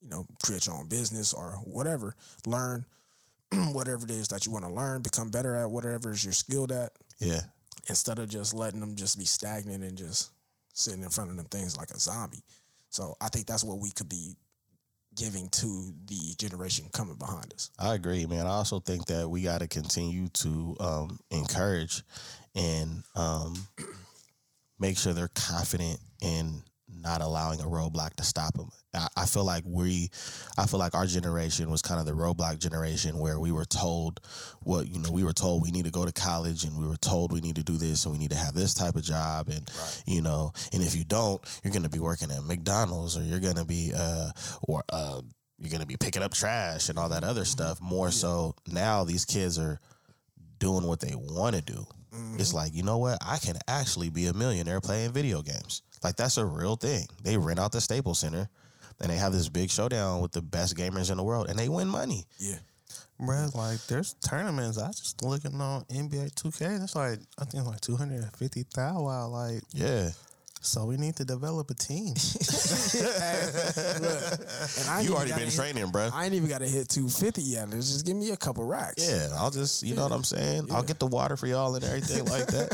[0.00, 2.16] you know, create your own business or whatever.
[2.46, 2.84] Learn
[3.72, 5.02] whatever it is that you want to learn.
[5.02, 6.90] Become better at whatever is you're skilled at.
[7.18, 7.42] Yeah.
[7.88, 10.30] Instead of just letting them just be stagnant and just
[10.72, 12.42] sitting in front of them things like a zombie.
[12.88, 14.34] So I think that's what we could be
[15.14, 17.70] giving to the generation coming behind us.
[17.78, 18.46] I agree, man.
[18.46, 22.02] I also think that we got to continue to um, encourage
[22.54, 23.54] and um,
[24.78, 26.62] make sure they're confident in
[27.02, 28.70] not allowing a roadblock to stop them.
[28.94, 30.10] I, I feel like we,
[30.56, 34.20] I feel like our generation was kind of the roadblock generation where we were told
[34.62, 36.96] what you know we were told we need to go to college and we were
[36.96, 39.48] told we need to do this and we need to have this type of job.
[39.48, 39.70] And
[40.06, 43.40] you know and if you don't you're going to be working at McDonald's or you're
[43.40, 44.30] going to be uh
[44.62, 45.20] or uh
[45.58, 47.80] you're going to be picking up trash and all that other stuff.
[47.80, 49.78] More so now these kids are
[50.58, 51.84] doing what they want to do
[52.38, 53.18] it's like you know what?
[53.22, 57.36] I can actually be a millionaire playing video games like that's a real thing they
[57.36, 58.48] rent out the staples center
[59.00, 61.68] and they have this big showdown with the best gamers in the world and they
[61.68, 62.56] win money Yeah.
[63.18, 64.78] Bro, like there's tournaments.
[64.78, 66.80] I just looking on NBA 2K.
[66.80, 69.30] That's like I think like two hundred and fifty thousand.
[69.30, 70.10] Like yeah
[70.64, 72.14] so, we need to develop a team.
[74.78, 77.42] And I you already been hit- training bro I ain't even got to hit 250
[77.42, 77.68] yet.
[77.70, 79.08] Just give me a couple racks.
[79.08, 80.68] Yeah, I'll just you know what I'm saying.
[80.70, 82.70] I'll get the water for y'all and everything like that.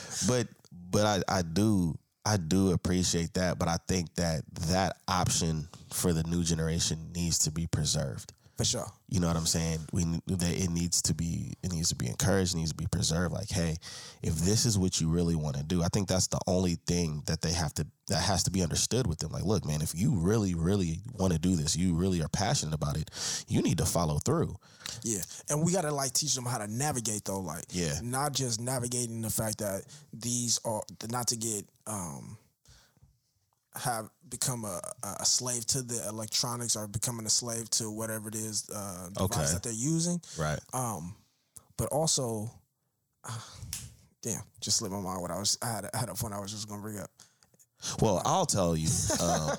[0.26, 0.48] But
[0.90, 3.58] but I I do I do appreciate that.
[3.58, 8.32] But I think that that option for the new generation needs to be preserved.
[8.58, 8.86] For sure.
[9.08, 9.78] You know what I'm saying?
[9.92, 13.32] We that it needs to be it needs to be encouraged, needs to be preserved.
[13.32, 13.76] Like, hey,
[14.20, 17.22] if this is what you really want to do, I think that's the only thing
[17.26, 19.30] that they have to that has to be understood with them.
[19.30, 22.74] Like, look, man, if you really, really want to do this, you really are passionate
[22.74, 23.10] about it,
[23.46, 24.56] you need to follow through.
[25.04, 27.40] Yeah, and we gotta like teach them how to navigate though.
[27.40, 28.00] Like, Yeah.
[28.02, 32.36] not just navigating the fact that these are not to get um
[33.78, 34.80] have become a,
[35.20, 39.38] a slave to the electronics or becoming a slave to whatever it is uh, device
[39.38, 39.52] Okay.
[39.52, 40.20] that they're using.
[40.38, 40.58] Right.
[40.72, 41.14] Um,
[41.76, 42.50] but also,
[44.22, 45.58] damn, just slipped my mind what I was.
[45.62, 47.10] I had a, I had a point I was just gonna bring up.
[48.00, 48.88] Well, I'll tell you.
[49.20, 49.50] Um,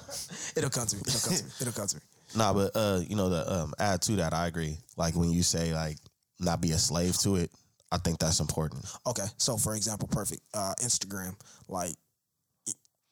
[0.55, 1.01] It'll come to me.
[1.07, 1.49] It'll come to me.
[1.61, 2.01] It'll come to me.
[2.35, 4.77] Nah, but uh, you know, the um add to that, I agree.
[4.97, 5.97] Like when you say like
[6.39, 7.49] not be a slave to it,
[7.91, 8.85] I think that's important.
[9.07, 10.41] Okay, so for example, perfect.
[10.53, 11.33] Uh, Instagram,
[11.67, 11.95] like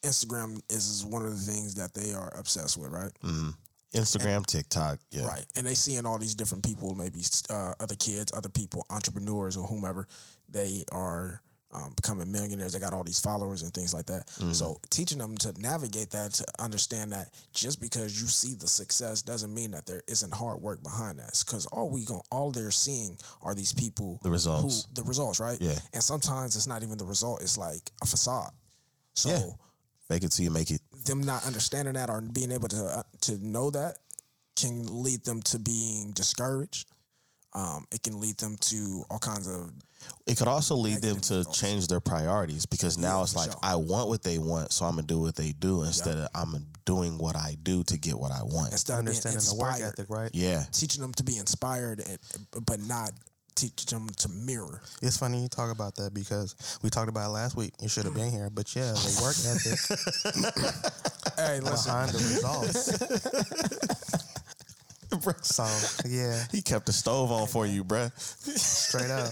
[0.07, 3.11] Instagram is one of the things that they are obsessed with, right?
[3.23, 3.53] Mhm.
[3.93, 5.25] Instagram, TikTok, yeah.
[5.25, 5.45] Right.
[5.55, 9.65] And they seeing all these different people, maybe uh, other kids, other people, entrepreneurs or
[9.67, 10.07] whomever,
[10.49, 11.41] they are
[11.73, 12.71] um, becoming millionaires.
[12.73, 14.29] They got all these followers and things like that.
[14.53, 19.21] So teaching them to navigate that, to understand that just because you see the success
[19.21, 21.41] doesn't mean that there isn't hard work behind that.
[21.45, 24.85] Because all we going all they're seeing are these people, The results.
[24.85, 25.59] who, the results, right?
[25.61, 25.77] Yeah.
[25.93, 28.51] And sometimes it's not even the result; it's like a facade.
[29.13, 29.49] So Yeah.
[30.09, 30.81] Fake it till you make it.
[31.05, 33.97] them not understanding that or being able to uh, to know that
[34.55, 36.87] can lead them to being discouraged.
[37.53, 39.71] Um, it can lead them to all kinds of
[40.27, 41.59] It could also lead them to results.
[41.59, 43.59] change their priorities because now Yeah, it's like sure.
[43.63, 46.67] I want what they want, so I'm gonna do what they do instead of I'm
[46.85, 48.73] doing what I do to get what I want.
[48.73, 50.29] instead of being Understanding the work ethic, right?
[50.33, 53.11] Yeah, teaching them to be inspired, and, but not
[53.57, 54.81] teaching them to mirror.
[55.01, 57.73] It's funny you talk about that because we talked about it last week.
[57.81, 59.79] You should have been here, but yeah, the work ethic
[61.37, 64.13] Hey, listen, behind the results.
[65.41, 65.65] So
[66.07, 68.11] yeah, he kept the stove on for you, bruh.
[68.17, 69.31] straight up.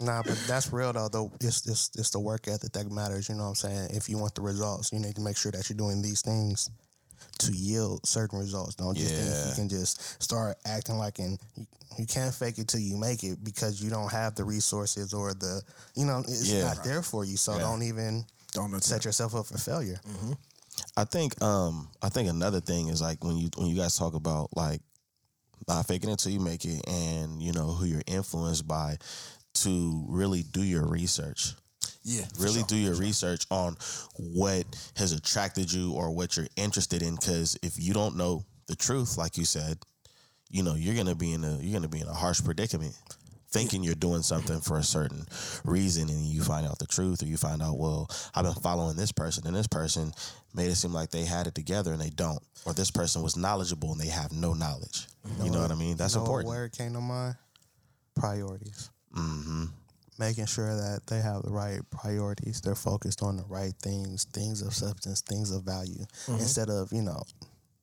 [0.00, 1.08] Nah, but that's real though.
[1.08, 3.28] Though it's it's it's the work ethic that matters.
[3.28, 3.90] You know what I'm saying?
[3.92, 6.68] If you want the results, you need to make sure that you're doing these things
[7.46, 8.74] to yield certain results.
[8.74, 11.66] Don't just think you can just start acting like and you,
[11.98, 15.34] you can't fake it till you make it because you don't have the resources or
[15.34, 15.62] the
[15.94, 16.64] you know it's Yeah.
[16.64, 17.36] not there for you.
[17.36, 17.62] So Yeah.
[17.62, 20.00] don't even don't set yourself up for failure.
[20.96, 24.14] I think um I think another thing is like when you when you guys talk
[24.14, 24.80] about like
[25.68, 28.96] not faking it till you make it and you know who you're influenced by
[29.54, 31.54] to really do your research.
[32.04, 32.64] Yeah, really sure.
[32.68, 33.76] do your research on
[34.16, 34.64] what
[34.96, 39.16] has attracted you or what you're interested in because if you don't know the truth
[39.18, 39.78] like you said
[40.50, 42.94] you know you're gonna be in a you're gonna be in a harsh predicament
[43.50, 45.26] thinking you're doing something for a certain
[45.64, 48.96] reason and you find out the truth or you find out well i've been following
[48.96, 50.12] this person and this person
[50.54, 53.36] made it seem like they had it together and they don't or this person was
[53.36, 55.06] knowledgeable and they have no knowledge
[55.42, 57.36] you know what i mean that's You know what important word came to mind?
[58.14, 58.90] Priorities.
[59.14, 59.64] hmm
[60.22, 62.60] making sure that they have the right priorities.
[62.60, 66.34] They're focused on the right things, things of substance, things of value, mm-hmm.
[66.34, 67.20] instead of, you know,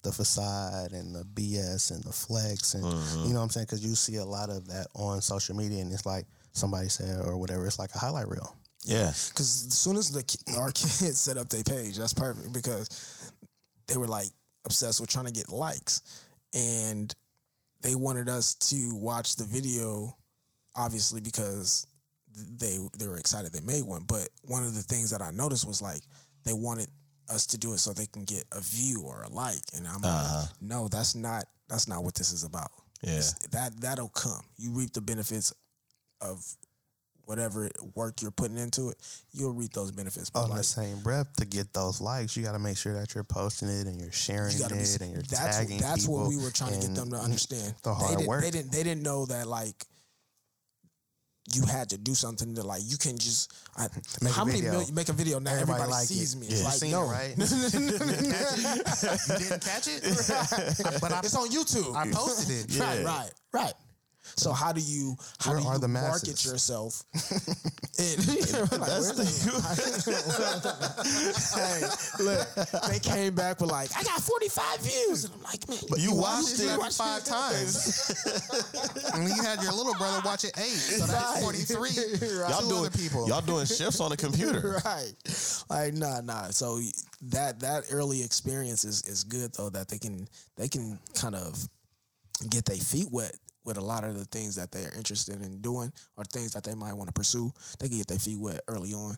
[0.04, 2.75] the facade and the BS and the flex.
[2.75, 3.23] And, mm-hmm.
[3.25, 3.65] you know what I'm saying?
[3.65, 7.19] Because you see a lot of that on social media and it's like somebody said
[7.25, 8.56] or whatever, it's like a highlight reel.
[8.86, 10.23] yeah Because as soon as the
[10.58, 13.34] our kids set up their page, that's perfect because
[13.88, 14.30] they were like
[14.65, 16.23] obsessed with trying to get likes,
[16.54, 17.13] and
[17.82, 20.15] they wanted us to watch the video,
[20.75, 21.86] obviously because
[22.35, 24.03] they they were excited they made one.
[24.07, 26.01] But one of the things that I noticed was like
[26.45, 26.87] they wanted
[27.29, 30.03] us to do it so they can get a view or a like, and I'm
[30.03, 30.41] Uh-huh.
[30.41, 32.71] like, no, that's not that's not what this is about.
[33.01, 33.11] Yeah.
[33.11, 34.41] It's- that that'll come.
[34.57, 35.53] You reap the benefits
[36.21, 36.43] of
[37.25, 38.97] whatever work you're putting into it,
[39.33, 40.31] you'll reap those benefits.
[40.31, 42.93] But On like, the same breath, to get those likes, you got to make sure
[42.95, 44.81] that you're posting it and you're sharing you gotta be.
[44.81, 46.21] it and you're That's tagging that's people.
[46.21, 47.75] what we were trying to get them to understand.
[47.83, 48.41] the they hard didn't, work.
[48.41, 48.71] They didn't.
[48.71, 49.85] They didn't know that like.
[51.53, 53.88] You had to do something to like you can just I,
[54.21, 56.39] Make how many million make a video now Everybody everybody, like sees it.
[56.39, 56.51] me Yeah.
[56.53, 57.38] it's You like seen no it, right?
[59.29, 60.03] you didn't catch it,
[61.01, 62.79] but I, it's on YouTube I posted it.
[62.79, 63.73] right right right
[64.39, 69.30] so how do you how Where do you market yourself and, like, where's the-
[71.56, 71.82] hey,
[72.23, 72.47] look,
[72.89, 75.25] they came back with like, I got 45 views.
[75.25, 78.12] And I'm like, man, you watched it watched five times.
[79.13, 81.41] and you had your little brother watch it eight, so that's Right.
[81.41, 81.89] 43.
[82.39, 82.49] Right.
[82.49, 83.28] y'all doing people.
[83.28, 85.13] y'all doing shifts on the computer right.
[85.69, 86.49] Like, nah, nah.
[86.49, 86.80] So
[87.23, 91.67] that that early experience is, is good though, that they can they can kind of
[92.49, 95.91] get their feet wet with a lot of the things that they're interested in doing
[96.17, 97.52] or things that they might want to pursue.
[97.80, 99.17] They can get their feet wet early on.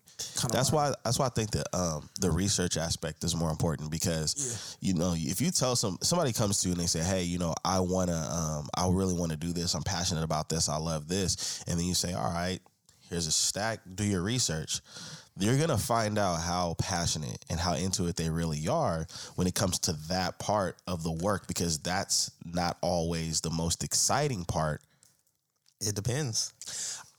[0.52, 0.94] That's why.
[1.04, 5.14] That's why I think that um, the research aspect is more important because you know
[5.16, 7.80] if you tell some somebody comes to you and they say, "Hey, you know, I
[7.80, 9.74] wanna, um, I really want to do this.
[9.74, 10.70] I'm passionate about this.
[10.70, 12.60] I love this," and then you say, "All right,
[13.10, 13.80] here's a stack.
[13.96, 14.82] Do your research."
[15.39, 19.56] You're gonna find out how passionate and how into it they really are when it
[19.56, 24.82] comes to that part of the work because that's not always the most exciting part
[25.80, 26.54] It depends.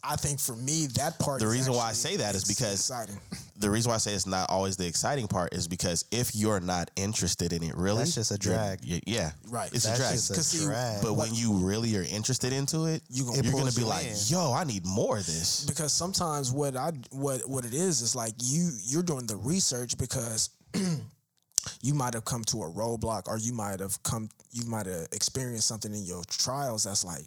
[0.04, 1.40] I think for me that part.
[1.40, 3.18] The is reason why I say that is because- exciting.
[3.62, 6.60] The reason why I say it's not always the exciting part is because if you're
[6.60, 8.84] not interested in it, really, That's just a you're- drag.
[8.84, 9.72] you- yeah, Right.
[9.72, 10.14] It's That's a drag.
[10.14, 11.00] just a 'Cause see, drag.
[11.02, 14.16] but when you really are interested into it, You gonna- you're gonna be like, in.
[14.26, 18.14] "Yo, I need more of this." because sometimes what I what what it is is
[18.14, 20.50] like you you're doing the research because
[21.80, 25.06] you might have come to a roadblock or you might have come you might have
[25.12, 27.24] experienced something in your trials that's like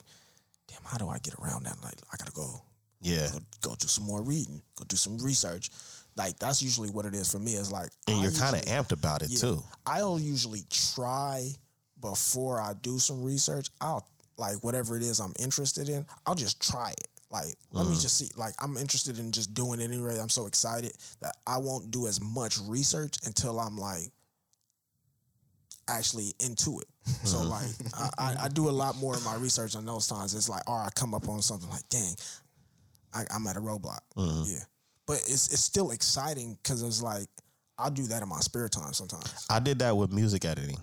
[0.67, 2.61] damn how do I get around that like I gotta go
[3.01, 3.29] Yeah.
[3.31, 4.61] Go, go do some more reading.
[4.77, 5.69] Go do some research.
[6.17, 7.53] Like that's usually what it is for me.
[7.55, 9.39] Is like And I you're kind of amped about it yeah.
[9.39, 9.63] too.
[9.85, 11.49] I'll usually try
[12.01, 13.67] before I do some research.
[13.81, 16.05] I'll like whatever it is I'm interested in.
[16.25, 17.07] I'll just try it.
[17.31, 17.89] Like let Mm.
[17.91, 18.29] me just see.
[18.37, 20.17] Like I'm interested in just doing it anyway.
[20.19, 24.11] I'm so excited that I won't do as much research until I'm like
[25.87, 26.87] actually into it.
[27.23, 27.49] So Mm-hmm.
[27.49, 30.33] like I, I, I do a lot more of my research on those times.
[30.33, 32.15] It's like, or I come up on something like, dang,
[33.13, 33.99] I, I'm at a roadblock.
[34.17, 34.43] Mm-hmm.
[34.53, 34.63] Yeah,
[35.07, 37.27] but it's it's still exciting because it's like
[37.77, 39.45] I'll do that in my spare time sometimes.
[39.49, 40.77] I did that with music editing.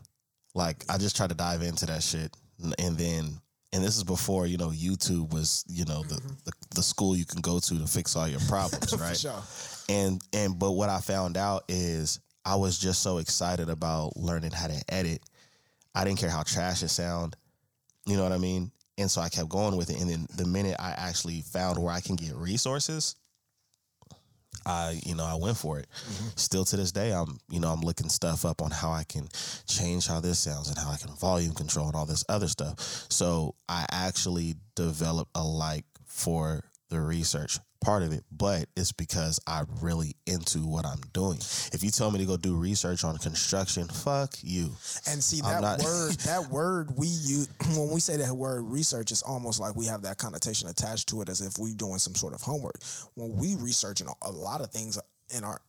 [0.55, 2.35] Like I just tried to dive into that shit,
[2.79, 3.41] and then
[3.73, 6.35] and this is before you know YouTube was you know the mm-hmm.
[6.45, 9.17] the, the school you can go to to fix all your problems, right?
[9.17, 9.43] For sure.
[9.89, 14.51] And and but what I found out is I was just so excited about learning
[14.51, 15.23] how to edit.
[15.95, 17.37] I didn't care how trash it sound.
[18.07, 18.73] You know what I mean?
[18.99, 20.01] And so I kept going with it.
[20.01, 23.17] And then the minute I actually found where I can get resources,
[24.65, 25.89] I, you know, I went for it.
[25.91, 26.29] Mm-hmm.
[26.37, 29.29] Still to this day, I'm, you know, I'm looking stuff up on how I can
[29.67, 32.79] change how this sounds and how I can volume control and all this other stuff.
[33.11, 39.41] So I actually developed a like for the research part of it, but it's because
[39.47, 41.39] I'm really into what I'm doing.
[41.73, 44.71] If you tell me to go do research on construction, fuck you.
[45.09, 49.11] And see that not- word, that word we use when we say that word research,
[49.11, 52.15] it's almost like we have that connotation attached to it as if we're doing some
[52.15, 52.81] sort of homework.
[53.15, 54.99] When we researching a lot of things
[55.37, 55.61] in our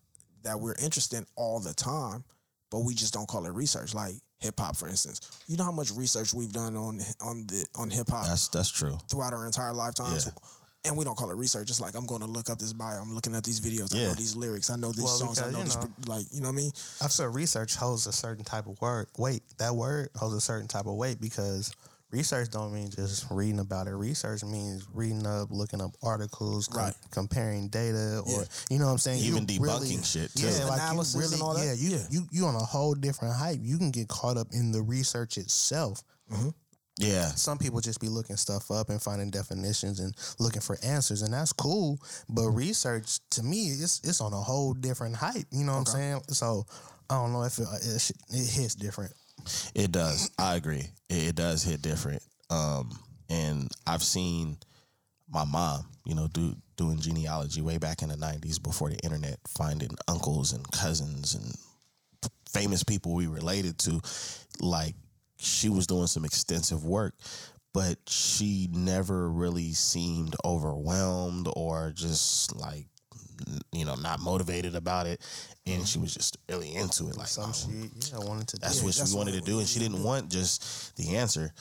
[0.44, 2.24] that we're interested in all the time,
[2.70, 3.94] but we just don't call it research.
[3.94, 7.66] Like hip hop, for instance, you know how much research we've done on on the
[7.76, 8.98] on hip hop That's that's true.
[9.10, 10.26] throughout our entire lifetimes.
[10.26, 10.32] Yeah.
[10.86, 11.70] And we don't call it research.
[11.70, 13.00] It's like I'm going to look up this bio.
[13.02, 13.96] I'm looking at these videos.
[13.96, 14.70] I know these lyrics.
[14.70, 15.42] I know these Well, songs.
[15.42, 15.76] I know you this.
[15.76, 16.72] know- pro- Like you know what I mean?
[17.02, 19.44] I've said research holds a certain type of word weight.
[19.60, 21.72] That word holds a certain type of weight because
[22.12, 23.92] research don't mean just reading about it.
[23.96, 26.94] Research means reading up, looking up articles, com- Right.
[27.12, 28.44] comparing data, or Yeah.
[28.70, 29.24] you know what I'm saying.
[29.24, 30.46] Even You debunking shit, too.
[30.48, 31.66] Yeah, like Analysis you really, and all that?
[31.66, 32.08] yeah, you Yeah.
[32.10, 33.60] you you on a whole different hype.
[33.64, 36.04] You can get caught up in the research itself.
[36.30, 36.50] Mm-hmm.
[36.98, 37.30] Yeah.
[37.30, 41.34] Some people just be looking stuff up and finding definitions and looking for answers, and
[41.34, 42.00] that's cool.
[42.30, 45.46] But research, to me, it's it's on a whole different height.
[45.52, 46.22] You know what I'm saying?
[46.30, 46.66] So
[47.10, 49.14] I don't know if it, it, it hits different.
[49.74, 50.30] It does.
[50.38, 50.88] I agree.
[51.10, 52.22] It, it does hit different.
[52.50, 52.92] Um,
[53.30, 54.58] and I've seen
[55.30, 59.40] my mom, you know, do doing genealogy way back in the '90s before the internet,
[59.48, 61.56] finding uncles and cousins and
[62.52, 64.00] famous people we related to.
[64.60, 64.94] Like
[65.44, 67.14] she was doing some extensive work,
[67.74, 72.88] but she never really seemed overwhelmed or just like
[73.72, 75.20] you know not motivated about it
[75.66, 78.58] and she was just really into it like Some oh, shit, yeah, wanted to.
[78.58, 78.86] that's do.
[78.86, 81.52] what that's she wanted what to do, and she didn't want just the answer.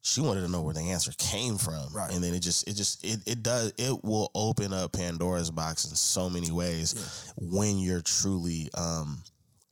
[0.00, 2.10] She wanted to know where the answer came from, Right.
[2.14, 5.84] and then it just, it just, it, it does, it will open up Pandora's box
[5.84, 9.18] in so many ways when you're truly um,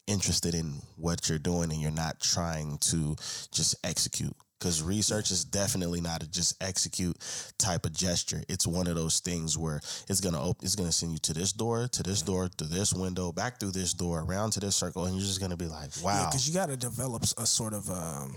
[0.06, 3.16] interested in what you're doing and you're not trying to
[3.52, 4.34] just execute.
[4.58, 7.14] Because research is definitely not a just execute
[7.58, 8.42] type of gesture.
[8.48, 11.52] It's one of those things where it's gonna open, it's gonna send you to this
[11.52, 15.04] door, to this door, to this window, back through this door, around to this circle,
[15.04, 16.20] and you're just gonna be like, wow.
[16.20, 18.34] Yeah, because you got to develop a sort of um,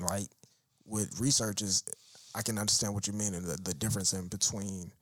[0.00, 0.28] like
[0.84, 1.82] with research is
[2.34, 4.92] I can understand what you mean and the, the difference in between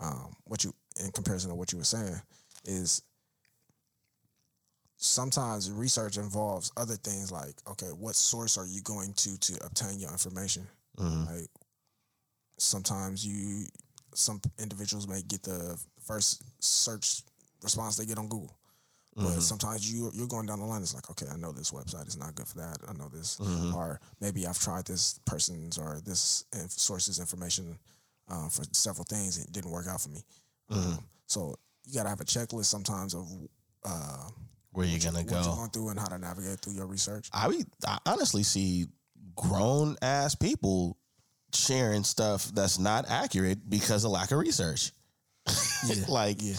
[0.00, 2.20] um, what you in comparison to what you were saying
[2.64, 3.02] is
[5.02, 9.98] sometimes research involves other things like okay what source are you going to to obtain
[9.98, 10.66] your information
[10.98, 11.26] Mhm.
[11.26, 11.48] like
[12.58, 13.66] sometimes you
[14.14, 17.22] some individuals may get the first search
[17.62, 18.54] response they get on google
[19.16, 19.42] but Mhm.
[19.42, 20.80] sometimes you you're going down the line.
[20.82, 22.78] It's like, okay, I know this website is not good for that.
[22.88, 23.74] I know this, Mhm.
[23.74, 27.76] or maybe I've tried this person's or this inf- source's information
[28.28, 29.36] uh, for several things.
[29.36, 30.24] And it didn't work out for me.
[30.70, 30.98] Mhm.
[30.98, 33.26] Um, so you got to have a checklist sometimes of
[33.82, 34.30] uh,
[34.72, 35.56] where you're what you- gonna what you're go.
[35.56, 37.28] going through and how to navigate through your research.
[37.32, 38.86] I be, I honestly see
[39.36, 40.96] grown ass people
[41.54, 44.92] sharing stuff that's not accurate because of lack of research.
[46.08, 46.54] like, Yeah,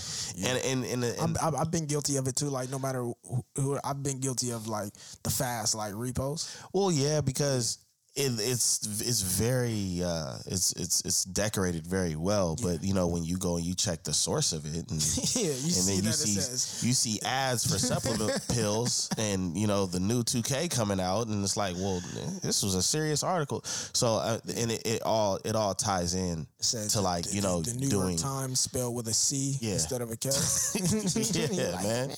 [0.50, 2.48] and and and, and, I'm, I've, I've been guilty of it too.
[2.50, 3.16] Like no matter who,
[3.56, 4.92] who I've been guilty of, like
[5.24, 6.56] the fast like repos.
[6.74, 7.78] well, yeah, because
[8.14, 13.24] it, it's it's very uh, it's it's it's decorated very well, but you know when
[13.24, 15.00] you go and you check the source of it, and
[15.36, 16.84] yeah, you and see then that you it see says.
[16.86, 21.42] you see ads for supplement pills and you know the new 2k coming out and
[21.42, 22.02] it's like well
[22.44, 23.62] this was a serious article.
[23.64, 26.46] So uh, and it, it all it all ties in
[26.90, 29.74] to like the- you know the New doing York Times spelled with a C Yeah.
[29.76, 30.30] instead of a K.
[31.54, 32.10] yeah man.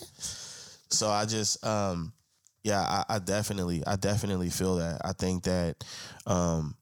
[0.90, 2.14] So i just um
[2.64, 5.84] yeah I, I definitely i definitely feel that i think that
[6.26, 6.76] um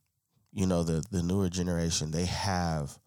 [0.54, 2.98] you know the the newer generation they have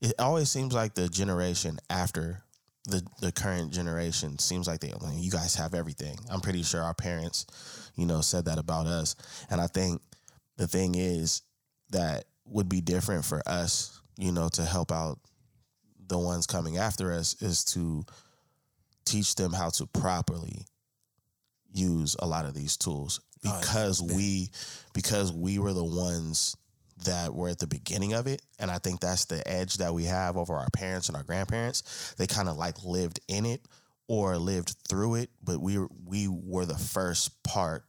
[0.00, 2.42] it always seems like the generation after
[2.84, 6.18] the the current generation seems like they you guys have everything.
[6.30, 7.46] I'm pretty sure our parents,
[7.94, 9.14] you know, said that about us.
[9.50, 10.02] And I think
[10.56, 11.42] the thing is
[11.90, 15.18] that would be different for us, you know, to help out
[16.08, 18.04] the ones coming after us is to
[19.04, 20.66] teach them how to properly
[21.72, 24.16] use a lot of these tools Oh, because big.
[24.16, 24.50] we
[24.92, 26.56] because we were the ones
[27.04, 30.04] that were at the beginning of it and i think that's the edge that we
[30.04, 33.60] have over our parents and our grandparents they kind of like lived in it
[34.06, 37.84] or lived through it but we we were the first part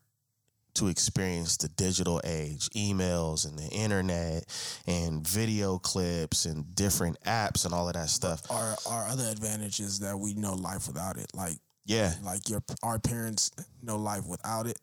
[0.74, 4.44] to experience the digital age emails and the internet
[4.88, 9.80] and video clips and different apps and all of that stuff Our our other advantage
[9.80, 11.28] is that we know life without it.
[11.36, 14.80] Like yeah like your our parents know life without it,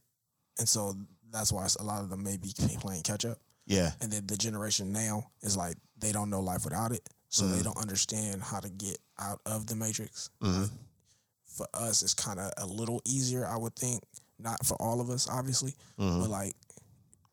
[0.58, 0.94] and so
[1.32, 3.38] that's why a lot of them may be playing catch up.
[3.66, 7.46] yeah And then the generation now is like they don't know life without it, so
[7.46, 7.64] they Mhm.
[7.64, 10.30] don't understand how to get out of the matrix.
[10.40, 10.64] hmm
[11.46, 14.02] For us, it's kind of a little easier, I would think.
[14.38, 16.56] Not for all of us, obviously, hmm but like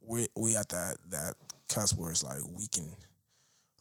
[0.02, 1.36] we we at that that
[1.70, 2.90] cusp where it's like we can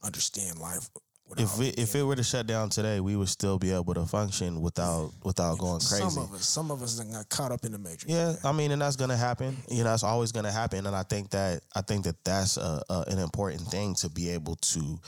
[0.02, 0.88] understand life.
[1.36, 4.06] If we, if it were to shut down today we would still be able to
[4.06, 7.72] function without without going crazy Some of us, some of us got caught up in
[7.72, 8.06] the matrix.
[8.06, 9.56] Yeah, I mean, and that's gonna happen.
[9.68, 12.82] You know, that's always gonna happen, and I think that I think that that's a,
[12.88, 15.00] a, an important thing to be able to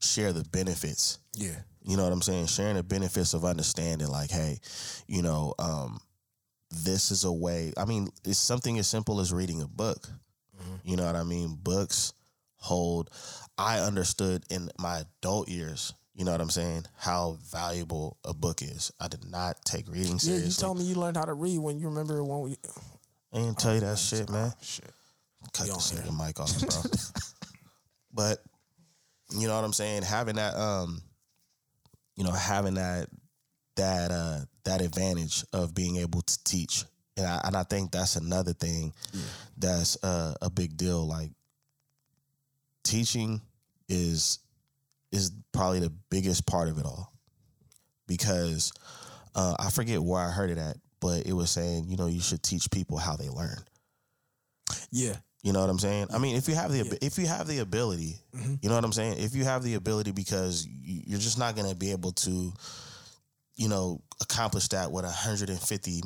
[0.00, 1.18] share the benefits.
[1.34, 1.54] yeah,
[1.84, 2.46] You know what I'm saying?
[2.46, 4.58] Sharing the benefits of understanding, like, hey,
[5.06, 6.00] you know, um,
[6.70, 7.72] this is a way.
[7.76, 10.08] I mean, it's something as simple as reading a book.
[10.60, 10.80] Mhm.
[10.84, 11.54] You know what I mean?
[11.62, 12.12] Books
[12.56, 13.10] hold.
[13.58, 15.94] I understood in my adult years.
[16.14, 16.84] You know what I'm saying?
[16.96, 18.92] How valuable a book is.
[19.00, 20.18] I did not take reading yeah.
[20.18, 20.48] seriously.
[20.48, 22.56] You told me you learned how to read when you remember when we.
[23.32, 24.52] I didn't tell you that shit, man.
[24.60, 24.90] Shit.
[25.54, 26.90] cut You this nigga mic off, bro.
[28.12, 28.42] but
[29.38, 30.02] you know what I'm saying?
[30.02, 31.00] Having that, um,
[32.16, 33.08] you know, having that
[33.76, 36.84] that uh that advantage of being able to teach,
[37.16, 39.20] and I and I think that's another thing Yeah.
[39.56, 41.06] that's uh, a big deal.
[41.06, 41.30] Like
[42.84, 43.40] teaching
[43.88, 44.38] is
[45.10, 47.12] is probably the biggest part of it all
[48.06, 48.72] because
[49.34, 52.20] uh, I forget where I heard it at, but it was saying you know you
[52.20, 53.58] should teach people how they learn.
[54.90, 56.06] Yeah, You know what I'm saying?
[56.14, 56.94] I mean, if you have the Yeah.
[57.02, 58.58] if you have the ability, Mhm.
[58.62, 59.18] you know what I'm saying.
[59.18, 62.52] If you have the ability, because you're just not going to be able to,
[63.56, 66.02] you know, accomplish that with 150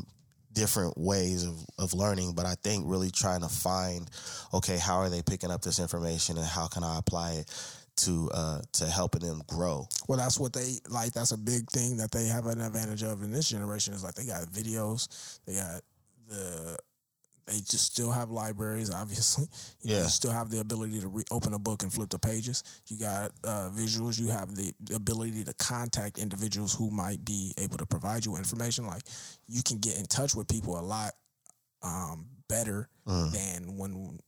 [0.56, 2.32] different ways of, of learning.
[2.34, 4.10] But I think really trying to find,
[4.52, 7.54] okay, how are they picking up this information, and how can I apply it
[7.98, 9.86] to uh to helping them grow?
[10.08, 11.12] well, that's what they like.
[11.12, 13.94] That's a big thing that they have an advantage of in this generation.
[13.94, 15.82] Is like they got videos, they got
[16.28, 16.76] the.
[17.46, 19.46] They just still have libraries, obviously.
[19.82, 20.02] You know, Yeah.
[20.04, 22.64] you still have the ability to re- open a book and flip the pages.
[22.88, 24.18] You got uh, visuals.
[24.18, 28.86] You have the ability to contact individuals who might be able to provide you information.
[28.86, 29.02] Like
[29.48, 31.12] you can get in touch with people a lot
[31.82, 33.30] um, better Mm.
[33.32, 34.18] than when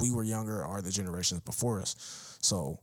[0.00, 1.94] we were younger or the generations before us.
[2.42, 2.80] So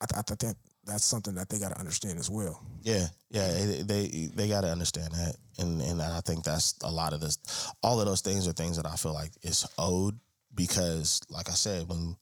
[0.00, 0.56] I, th- I think
[0.90, 2.60] that's something that they got to understand as well.
[2.82, 6.90] Yeah, yeah, it- they they got to understand that, and and I think that's a
[6.90, 7.38] lot of this.
[7.82, 10.18] All of those things are things that I feel like is owed
[10.54, 12.16] because, like I said, when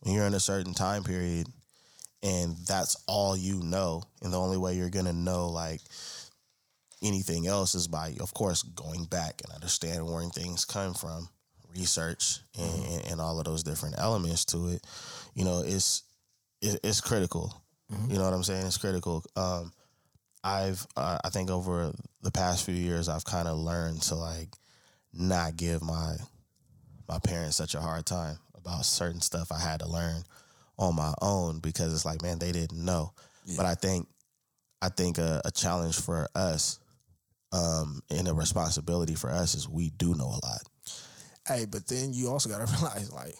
[0.00, 1.46] when you're in a certain time period,
[2.22, 5.80] and that's all you know, and the only way you're gonna know like
[7.02, 11.28] anything else is by, of course, going back and understanding where things come from,
[11.76, 12.92] research, and, mm-hmm.
[12.92, 14.86] and, and all of those different elements to it.
[15.34, 16.04] You know, it's
[16.60, 17.61] it, it's critical.
[18.08, 18.66] You know what I'm saying?
[18.66, 19.24] It's critical.
[19.36, 19.72] Um,
[20.44, 24.48] I've uh, I think over the past few years I've kind of learned to like
[25.12, 26.16] not give my
[27.08, 30.22] my parents such a hard time about certain stuff I had to learn
[30.78, 33.12] on my own because it's like man they didn't know.
[33.44, 33.56] Yeah.
[33.58, 34.08] But I think
[34.80, 36.80] I think a, a challenge for us
[37.52, 40.62] um, and a responsibility for us is we do know a lot.
[41.46, 43.34] Hey, but then you also got to realize like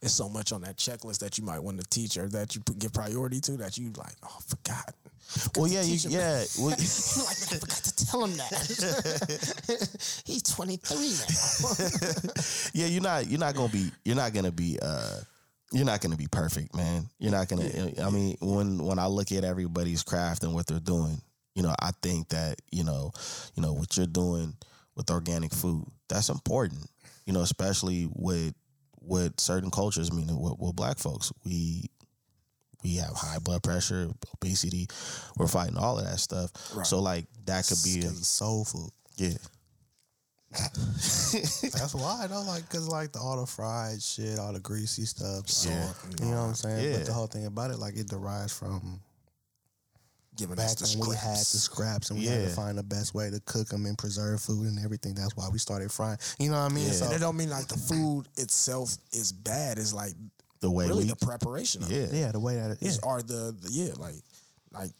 [0.00, 2.62] it's so much on that checklist that you might want to teach or that you
[2.78, 4.94] give priority to that you like, oh, I forgot.
[5.56, 6.44] Well, yeah, you, yeah.
[6.58, 10.22] Well, like, I forgot to tell him that.
[10.26, 12.70] He's 23 now.
[12.74, 15.20] yeah, you're not you're not gonna be you're not gonna be uh
[15.72, 17.08] you're not gonna be perfect, man.
[17.18, 17.70] You're not gonna.
[18.02, 21.20] I mean, when when I look at everybody's craft and what they're doing,
[21.54, 23.12] you know, I think that you know,
[23.54, 24.54] you know what you're doing
[24.96, 25.86] with organic food.
[26.08, 26.86] That's important,
[27.24, 28.54] you know, especially with
[29.04, 30.12] with certain cultures.
[30.12, 31.90] Mean, with, with black folks, we
[32.82, 34.88] we have high blood pressure, obesity.
[35.36, 36.50] We're fighting all of that stuff.
[36.74, 36.86] Right.
[36.86, 38.90] So like that could be a, soul food.
[39.16, 39.38] yeah.
[40.52, 45.48] That's why though, like, cause like the all the fried shit, all the greasy stuff.
[45.48, 45.92] So, Yeah.
[46.20, 46.84] You know what I'm saying?
[46.90, 46.98] Yeah.
[46.98, 49.00] But the whole thing about it, like, it derives from
[50.36, 51.62] giving back us the when we had the scraps.
[51.62, 54.66] scraps and we had to find the best way to cook them and preserve food
[54.66, 55.14] and everything.
[55.14, 56.18] That's why we started frying.
[56.38, 56.86] You know what I mean?
[56.86, 56.92] Yeah.
[56.92, 59.78] So And it don't mean like the food itself is bad.
[59.78, 60.12] It's like
[60.60, 61.82] The way really we, the preparation.
[61.82, 62.12] of it.
[62.12, 62.98] yeah, yeah, the way that it Is is.
[63.00, 64.14] are the, the yeah like
[64.72, 64.90] like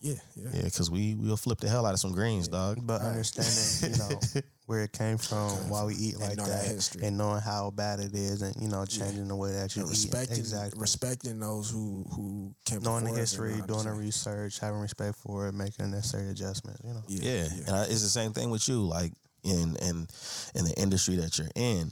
[0.00, 0.48] yeah yeah.
[0.54, 2.78] yeah, because we we'll flip the hell out of some greens, dog.
[2.82, 7.04] But understanding, you know, where it came from, why we eat like that, that history.
[7.04, 9.90] and knowing how bad it is, and you know, changing the way that you And
[9.90, 9.96] eat.
[9.96, 10.80] respecting exactly.
[10.80, 14.60] respecting those who who came knowing the before us and history, not doing the research,
[14.60, 16.80] having respect for it, making the necessary adjustments.
[16.84, 17.02] You know.
[17.08, 18.80] Yeah, and I, it's the same thing with you.
[18.82, 19.12] Like
[19.42, 20.06] in in
[20.54, 21.90] in the industry that you're in,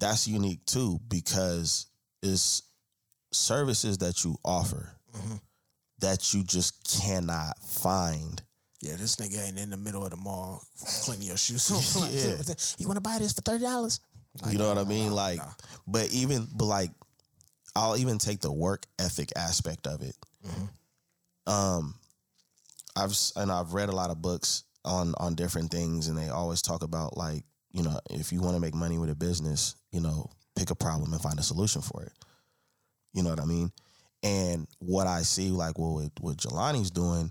[0.00, 1.84] that's unique too because
[2.22, 2.62] it's
[3.30, 5.36] services that you offer Mm-hmm.
[6.00, 8.42] that you just cannot find.
[8.84, 10.62] Yeah, this nigga ain't in the middle of the mall
[11.02, 11.70] cleaning your shoes.
[12.00, 12.54] Like, Yeah.
[12.78, 14.00] You want to buy this for thirty dollars?
[14.50, 15.12] You know what I mean?
[15.12, 15.40] Like,
[15.86, 16.90] but even but like,
[17.76, 20.16] I'll even take the work ethic aspect of it.
[21.46, 21.94] Um,
[22.96, 26.62] I've and I've read a lot of books on on different things, and they always
[26.62, 30.00] talk about like, you know, if you want to make money with a business, you
[30.00, 32.12] know, pick a problem and find a solution for it.
[33.12, 33.70] You know what I mean?
[34.22, 37.30] And what I see, like what what, what Jelani's doing,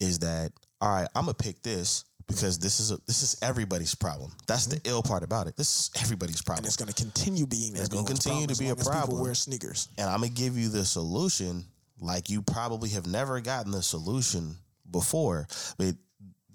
[0.00, 0.52] is that
[0.84, 1.08] all right?
[1.14, 4.32] I'm gonna pick this because this is a, this is everybody's problem.
[4.46, 4.90] That's the mm-hmm.
[4.90, 5.56] ill part about it.
[5.56, 7.74] This is everybody's And problem, it's going to continue being.
[7.74, 9.20] It's gonna continue to be a as long as people problem.
[9.22, 9.88] Wear sneakers.
[9.96, 11.64] and I'm gonna give you the solution.
[12.00, 14.56] Like you probably have never gotten the solution
[14.90, 15.46] before,
[15.78, 15.94] but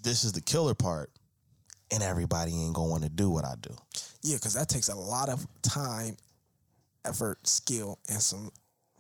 [0.02, 1.10] this is the killer part,
[1.92, 3.76] and everybody ain't gonna want to do what I do.
[4.22, 6.18] Yeah, because that takes a lot of time,
[7.04, 8.52] effort, skill, and some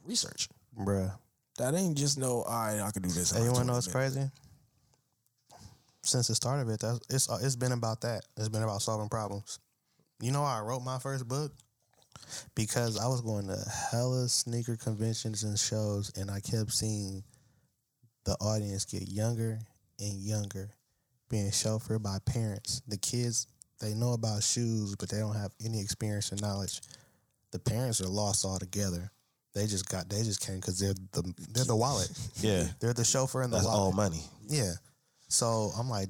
[0.05, 0.49] research.
[0.77, 1.11] Bruh.
[1.57, 2.43] That ain't just no.
[2.43, 3.31] All right, I can do this.
[3.31, 4.31] Hey, you want to know it what's in a minute." crazy?
[6.09, 8.25] Since the start of it, that's, it's uh, it's been about that.
[8.37, 9.59] It's been about solving problems.
[10.21, 11.53] You know, I wrote my first book
[12.55, 13.57] because I was going to
[13.91, 17.23] hella sneaker conventions and shows, and I kept seeing
[18.25, 19.59] the audience get younger
[19.99, 20.71] and younger,
[21.29, 22.81] being chauffeured by parents.
[22.87, 23.47] The kids
[23.79, 26.81] they know about shoes, but they don't have any experience or knowledge.
[27.51, 29.09] The parents are lost altogether.
[29.55, 32.11] They just got they just came because they're the they're the wallet.
[32.41, 33.79] Yeah, They're the chauffeur and the that's wallet.
[33.81, 34.21] all money.
[34.47, 34.73] Yeah.
[35.29, 36.09] So I'm like,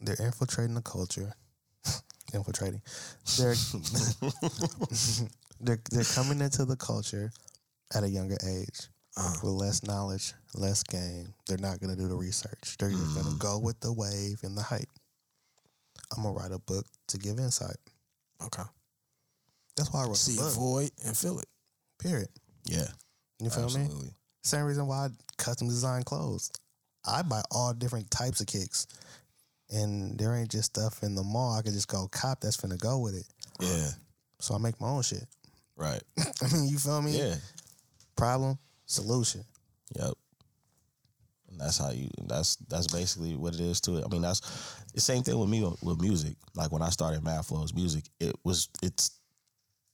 [0.00, 1.32] they're infiltrating the culture.
[2.34, 2.82] infiltrating.
[3.38, 3.54] They're
[5.60, 7.30] they're they're coming into the culture
[7.94, 9.36] at a younger age Uh-huh.
[9.42, 11.34] with less knowledge, less game.
[11.46, 12.76] They're not gonna do the research.
[12.78, 14.88] They're just gonna go with the wave and the hype.
[16.16, 17.76] I'm gonna write a book to give insight.
[18.44, 18.62] Okay.
[19.76, 20.54] That's why I wrote See the a book.
[20.54, 21.46] void and fill it.
[21.98, 22.28] Period.
[22.66, 22.86] Yeah,
[23.40, 23.82] You feel me?
[23.82, 24.10] absolutely.
[24.42, 26.50] Same reason why I custom design clothes.
[27.04, 28.86] I buy all different types of kicks.
[29.70, 31.54] And there ain't just stuff in the mall.
[31.58, 33.26] I could just go cop that's finna go with it.
[33.60, 33.88] Yeah,
[34.40, 35.24] So I make my own shit.
[35.76, 36.02] right.
[36.18, 37.16] I mean, you feel me?
[37.18, 37.36] Yeah,
[38.16, 39.44] Problem, solution.
[39.96, 40.12] Yep.
[41.50, 42.08] And that's how you.
[42.26, 44.04] That's that's basically what it is to it.
[44.04, 44.40] I mean, that's
[44.94, 46.36] the same thing with me with music.
[46.54, 49.10] Like when I started Mad Flows Music, it was it's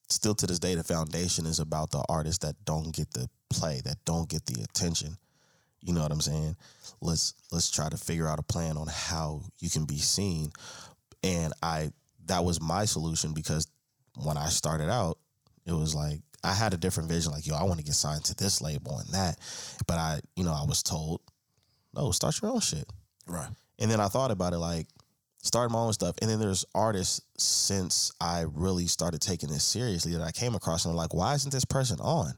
[0.09, 3.81] still to this day the foundation is about the artists that don't get the play,
[3.85, 5.17] that don't get the attention.
[5.83, 6.57] You know what I'm saying?
[7.01, 10.51] Let's let's try to figure out a plan on how you can be seen.
[11.23, 11.93] And I
[12.27, 13.67] that was my solution because
[14.17, 15.19] when I started out,
[15.67, 17.33] it was like I had a different vision.
[17.33, 19.39] Like, yo, I want to get signed to this label and that.
[19.87, 21.21] But I, you know, I was told,
[21.95, 22.89] no, start your own shit.
[23.27, 23.49] Right.
[23.79, 24.87] And then I thought about it like
[25.43, 26.17] start my own stuff.
[26.21, 30.85] And then there's artists since I really started taking this seriously that I came across
[30.85, 32.35] and I'm like, why isn't this person on?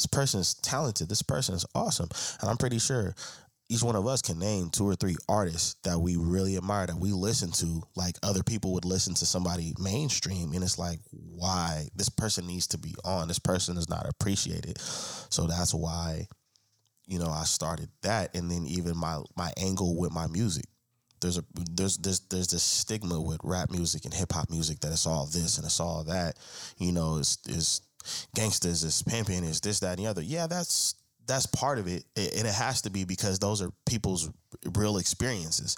[0.00, 1.10] This person is talented.
[1.10, 2.08] This person is awesome.
[2.40, 3.14] And I'm pretty sure
[3.68, 6.96] each one of us can name two or three artists that we really admire, that
[6.96, 10.54] we listen to, like other people would listen to somebody mainstream.
[10.54, 11.88] And it's like, why?
[11.94, 13.28] This person needs to be on.
[13.28, 14.78] This person is not appreciated.
[14.80, 16.28] So that's why,
[17.06, 18.34] you know, I started that.
[18.34, 20.64] And then even my my angle with my music.
[21.20, 24.92] There's a there's there's there's this stigma with rap music and hip hop music that
[24.92, 26.38] it's all this and it's all that.
[26.78, 27.82] You know, it's it's
[28.34, 30.22] gangsters, it's pimping, it's this, that, and the other.
[30.22, 30.94] Yeah, that's
[31.26, 32.04] that's part of it.
[32.16, 34.30] it and it has to be because those are people's
[34.76, 35.76] real experiences.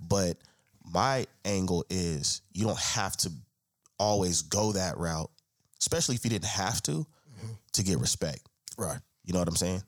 [0.00, 0.38] But
[0.84, 3.32] my angle is you don't have to
[3.98, 5.30] always go that route,
[5.80, 7.52] especially if you didn't have to, mm-hmm.
[7.72, 8.40] to get respect.
[8.78, 8.98] Right.
[9.24, 9.82] You know what I'm saying?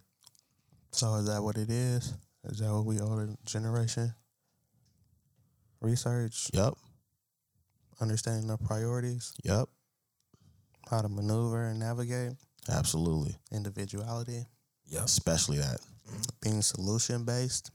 [0.92, 2.14] So is that what it is?
[2.44, 4.14] Is that what we owe the generation?
[5.80, 6.74] Research, Yep.
[8.00, 9.68] understanding the priorities, Yep.
[10.90, 12.32] How to maneuver and navigate,
[12.68, 13.36] Absolutely.
[13.52, 14.46] individuality,
[14.86, 15.04] Yeah.
[15.04, 15.80] Especially that.
[16.40, 17.70] being solution based.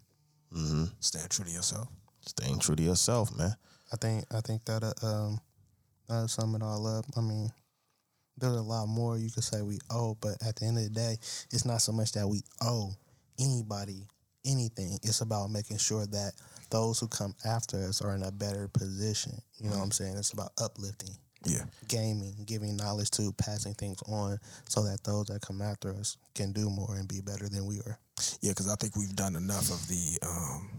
[0.54, 1.88] hmm Stand true to yourself.
[2.22, 3.56] Staying true to yourself, man.
[3.92, 5.40] I think I think that uh, um
[6.08, 7.06] that'll sum it all up.
[7.18, 7.52] I mean,
[8.38, 10.90] there's a lot more you could say we owe, but at the end of the
[10.92, 11.18] day,
[11.52, 12.92] it's not so much that we owe
[13.40, 14.08] anybody
[14.46, 16.32] anything, it's about making sure that
[16.72, 19.34] those who come after us are in a better position.
[19.60, 20.16] You know what I'm saying?
[20.18, 21.16] It's about uplifting,
[21.46, 21.64] Yeah.
[21.88, 26.52] gaming, giving knowledge to, passing things on, so that those that come after us can
[26.52, 27.98] do more and be better than we are.
[28.42, 30.20] Yeah, because I think we've done enough of the.
[30.28, 30.70] um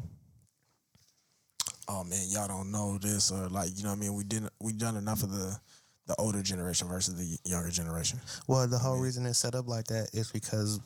[1.89, 4.53] Oh man, y'all don't know this, or like you know, what I mean, we didn't.
[4.61, 5.59] We've done enough of the
[6.07, 8.21] the older generation versus the younger generation.
[8.47, 10.79] Well, the whole reason it's set up like that is because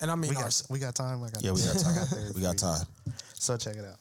[0.00, 1.22] And I mean, we our- got we got time.
[1.22, 2.06] I got Yeah, we got time.
[2.12, 2.86] there we got time.
[3.34, 3.98] So check it out.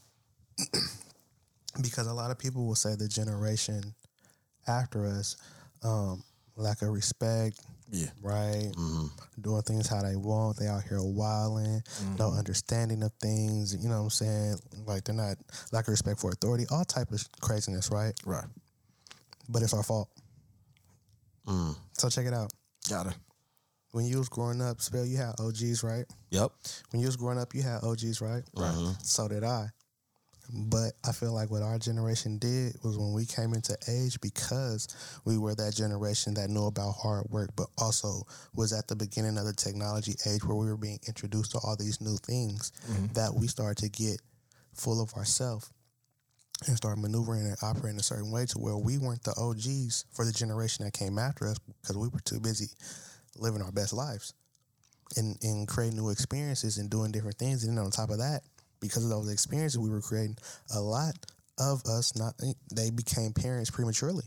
[1.82, 3.94] because a lot of people will say the generation
[4.68, 5.38] after us,
[5.84, 6.24] um,
[6.56, 7.60] lack of respect,
[7.92, 8.72] yeah, right?
[8.76, 9.06] hmm
[9.42, 10.58] Doing things how they want.
[10.58, 11.82] They out here wilding,
[12.18, 13.76] no understanding of things.
[13.76, 14.56] You know what I'm saying?
[14.86, 15.38] Like they're not
[15.72, 18.14] lack of respect for authority, all type of craziness, right?
[18.26, 18.46] right.
[19.50, 20.10] But it's our fault.
[21.48, 21.76] Mm.
[21.94, 22.52] So check it out.
[22.90, 23.14] Got it.
[23.92, 26.06] When you was growing up, spell you had OGs, right?
[26.32, 26.52] Yep.
[26.92, 28.44] When you was growing up, you had OGs, right?
[28.56, 28.96] Right.
[29.04, 29.68] So did I.
[30.54, 34.88] But I feel like what our generation did was when we came into age, because
[35.26, 38.24] we were that generation that knew about hard work, but also
[38.56, 41.76] was at the beginning of the technology age where we were being introduced to all
[41.76, 43.08] these new things, mm-hmm.
[43.14, 44.22] that we started to get
[44.74, 45.72] full of ourselves
[46.68, 50.26] and start maneuvering and operating a certain way to where we weren't the OGs for
[50.26, 52.68] the generation that came after us because we were too busy
[53.38, 54.34] living our best lives
[55.18, 57.64] and, and creating new experiences and doing different things.
[57.64, 58.42] And then on top of that,
[58.88, 60.38] because of those experiences we were creating,
[60.74, 61.14] a lot
[61.60, 62.34] of us not
[62.74, 64.26] they became parents prematurely,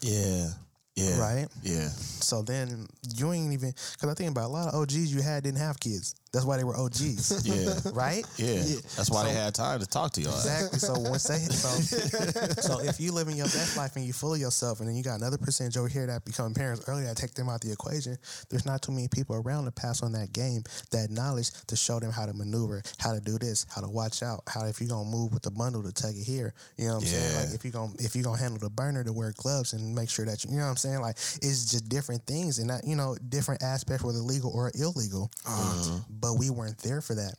[0.00, 0.48] Yeah.
[0.96, 1.18] Yeah.
[1.18, 1.48] right?
[1.62, 1.88] Yeah.
[1.88, 2.86] So then
[3.16, 5.78] you ain't even because I think about a lot of OGs you had didn't have
[5.80, 6.14] kids.
[6.34, 7.72] That's why they were OGs, Yeah.
[7.94, 8.24] right?
[8.36, 8.56] Yeah.
[8.96, 10.34] That's why they had time to talk to y'all.
[10.34, 10.80] Exactly.
[10.80, 11.68] So once they so,
[12.60, 15.04] so if you living your best life and you full of yourself, and then you
[15.04, 18.18] got another percentage over here that become parents early, that take them out the equation.
[18.50, 22.00] There's not too many people around to pass on that game, that knowledge to show
[22.00, 24.90] them how to maneuver, how to do this, how to watch out, how if you're
[24.90, 26.52] gonna move with the bundle to take it here.
[26.76, 27.36] You know what I'm saying?
[27.46, 30.10] Like if you're gonna if you're gonna handle the burner to wear gloves and make
[30.10, 31.00] sure that you, you know what I'm saying?
[31.00, 35.30] Like it's just different things and not you know different aspects whether legal or illegal.
[35.46, 36.00] Uh-huh.
[36.24, 37.34] But we weren't there for that.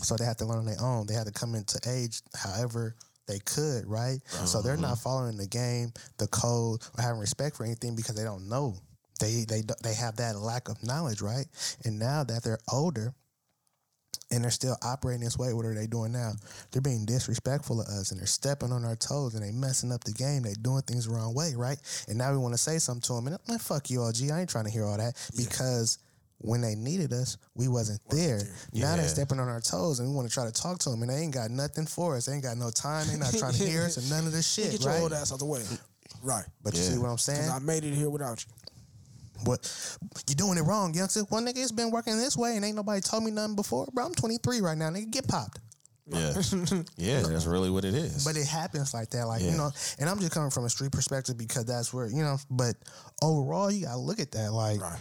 [0.00, 1.08] So they had to learn on their own.
[1.08, 2.94] They had to come into age however
[3.26, 4.20] they could, right?
[4.28, 4.96] So they're not uh-huh.
[4.96, 8.76] following the game, the code, or having respect for anything because they don't know.
[9.18, 11.46] They they they have that lack of knowledge, right?
[11.84, 13.12] And now that they're older
[14.30, 16.32] and they're still operating this way, what are they doing now?
[16.70, 20.04] They're being disrespectful of us and they're stepping on our toes and they're messing up
[20.04, 20.42] the game.
[20.42, 21.78] They're doing things the wrong way, right?
[22.06, 24.30] And now we want to say something to them and man, fuck you, OG.
[24.32, 25.98] I ain't trying to hear all that because
[26.40, 28.40] when they needed us, we wasn't there.
[28.72, 31.02] Now they're stepping on our toes and we want to try to talk to them
[31.02, 32.26] and they ain't got nothing for us.
[32.26, 33.06] They ain't got no time.
[33.08, 35.02] They not trying to hear us and none of this shit, Get your right?
[35.02, 35.62] old ass out the way.
[36.22, 36.44] Right.
[36.62, 37.40] But you see what I'm saying?
[37.42, 38.52] Because I made it here without you.
[39.44, 39.96] What
[40.28, 41.20] you doing it wrong, youngster?
[41.22, 43.86] One nigga it's been working this way and ain't nobody told me nothing before.
[43.92, 44.90] Bro, I'm 23 right now.
[44.90, 45.60] Nigga, get popped.
[46.06, 46.32] Yeah.
[46.96, 47.20] yeah.
[47.22, 48.24] That's really what it is.
[48.24, 49.70] But it happens like that, like you know.
[50.00, 52.38] And I'm just coming from a street perspective because that's where you know.
[52.50, 52.76] But
[53.22, 54.52] overall, you gotta look at that.
[54.52, 54.98] Like Right.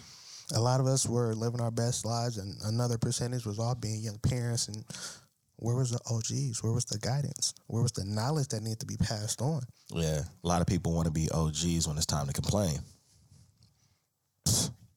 [0.55, 3.99] A lot of us were living our best lives, and another percentage was all being
[4.01, 4.67] young parents.
[4.67, 4.83] And
[5.57, 6.63] where was the OGs?
[6.63, 7.53] Where was the guidance?
[7.67, 9.61] Where was the knowledge that needed to be passed on?
[9.93, 10.21] yeah.
[10.43, 12.79] A lot of people want to be OGs when it's time to complain.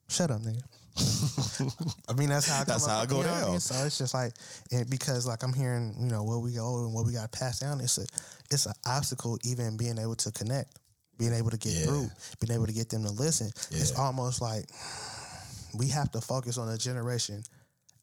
[0.09, 0.63] Shut up, nigga.
[2.09, 3.51] I mean, that's how I That's how up- it go I down.
[3.53, 3.61] mean?
[3.61, 4.33] So it's just like,
[4.73, 7.39] and because like I'm hearing, you know, what we go and what we got to
[7.39, 7.81] pass down.
[7.81, 8.05] It's a,
[8.51, 10.79] it's an obstacle even being able to connect,
[11.19, 11.87] being able to get Yeah.
[11.87, 13.47] through, being able to get them to listen.
[13.71, 14.65] It's almost like
[15.75, 17.43] we have to focus on the generation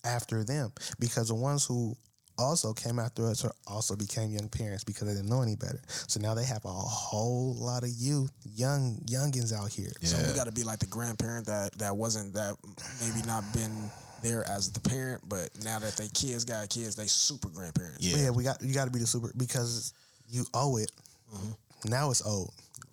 [0.04, 1.96] after them because the ones who
[2.40, 5.82] also came after us or also became young parents because they didn't know any better.
[5.88, 9.92] So now they have a whole lot of youth, young youngins out here.
[10.02, 10.08] Yeah.
[10.10, 10.28] So Yeah.
[10.28, 12.56] we got to be like the grandparent that that wasn't that
[13.02, 13.90] maybe not been
[14.22, 18.06] there as the parent, but now that they kids got kids, they super grandparents.
[18.06, 18.18] Yeah.
[18.18, 19.94] Yeah, we got you got to be the super because
[20.30, 20.92] you owe it.
[21.34, 21.90] Mm-hmm.
[21.90, 22.50] Now it's owed.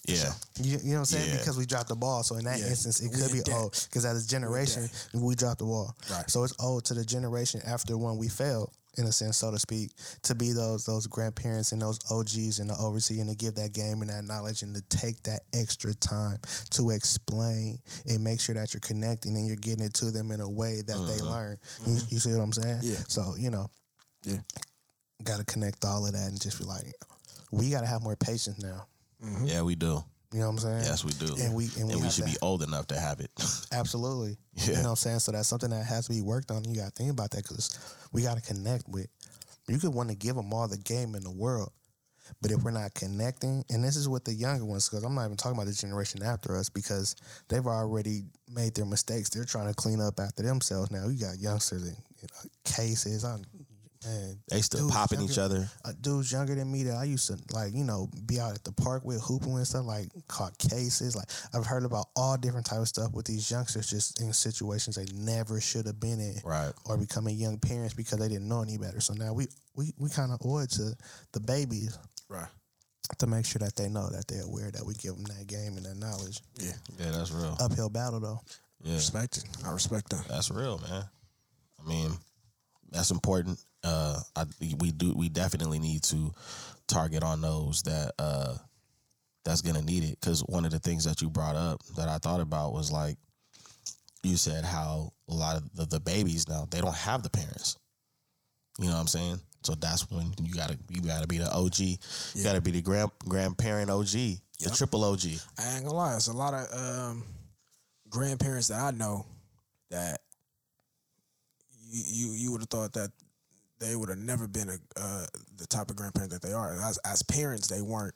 [0.07, 0.33] Yeah.
[0.61, 1.31] You, you know what I'm saying?
[1.31, 1.39] Yeah.
[1.39, 2.23] Because we dropped the ball.
[2.23, 2.67] So in that Yeah.
[2.69, 3.55] instance, it We could be debt.
[3.55, 5.95] owed because as a generation, we dropped the ball.
[6.11, 6.31] Right.
[6.31, 9.59] So it's owed to the generation after when we failed, in a sense, so to
[9.59, 9.91] speak,
[10.23, 13.73] to be those those grandparents and those OGs and the oversee and to give that
[13.73, 16.39] game and that knowledge and to take that extra time
[16.71, 20.41] to explain and make sure that you're connecting and you're getting it to them in
[20.41, 21.27] a way that they mm-hmm.
[21.27, 21.57] learn.
[21.87, 22.07] You, mm-hmm.
[22.15, 22.81] you see what I'm saying?
[22.83, 22.97] Yeah.
[23.09, 23.69] So you know,
[24.25, 24.37] Yeah.
[25.23, 26.93] got to connect all of that and just be like,
[27.51, 28.87] we got to have more patience now.
[29.25, 29.47] Mm-hmm.
[29.47, 30.03] Yeah, we do.
[30.33, 30.83] You know what I'm saying?
[30.83, 31.33] Yes, we do.
[31.41, 33.31] And we and we, have should to- be old enough to have it.
[33.72, 34.37] Absolutely.
[34.57, 35.20] You know what I'm saying?
[35.20, 36.64] So that's something that has to be worked on.
[36.64, 37.79] You got to think about that because
[38.12, 39.07] we got to connect with.
[39.68, 41.70] You could want to give them all the game in the world,
[42.43, 45.25] but if we're not connecting, and this is with the younger ones, because I'm not
[45.25, 47.16] even talking about the generation after us because
[47.49, 49.31] they've already made their mistakes.
[49.31, 51.09] They're trying to clean up after themselves now.
[51.09, 53.25] You got youngsters and, know, cases.
[53.25, 53.37] I
[54.05, 55.71] man, They still dudes popping younger- each other.
[55.85, 58.65] uh, dudes younger than me that I used to like, you know, be out at
[58.65, 61.17] the park with hooping and stuff, like caught cases.
[61.17, 64.97] Like I've heard about all different type of stuff with these youngsters just in situations
[64.97, 66.41] they never should have been in.
[66.45, 66.73] Right.
[66.87, 69.01] Or becoming young parents because they didn't know any better.
[69.01, 70.95] So now we we, we kind of owe it to
[71.33, 71.99] the babies
[72.29, 72.49] Right.
[73.19, 75.77] to make sure that they know that they're aware that we give them that game
[75.77, 76.41] and that knowledge.
[76.59, 76.73] Yeah.
[76.99, 77.57] Yeah, that's real.
[77.61, 78.41] Uphill battle though.
[78.83, 79.45] Yeah, Respect it.
[79.65, 80.27] I respect that.
[80.29, 81.05] that's real, man.
[81.83, 82.13] I mean,
[82.91, 83.59] that's important.
[83.85, 84.45] Uh, I
[84.80, 86.32] we do we definitely need to
[86.87, 88.57] target on those that uh
[89.45, 90.18] that's gonna need it.
[90.20, 93.16] Because one of the things that you brought up that I thought about was like
[94.22, 97.76] you said how a lot of the, the babies now they don't have the parents.
[98.78, 99.41] You know what I'm saying?
[99.62, 101.78] So that's when you gotta you gotta be the OG.
[101.80, 104.72] You gotta be the grand grandparent OG, the Yep.
[104.74, 105.20] triple OG.
[105.59, 107.24] I ain't gonna lie, it's a lot of um,
[108.09, 109.26] grandparents that I know
[109.91, 110.20] that
[111.87, 113.11] you you, you would have thought that
[113.81, 116.81] they would have never been a uh, the type of grandparent that they are.
[116.83, 118.14] As as parents, they weren't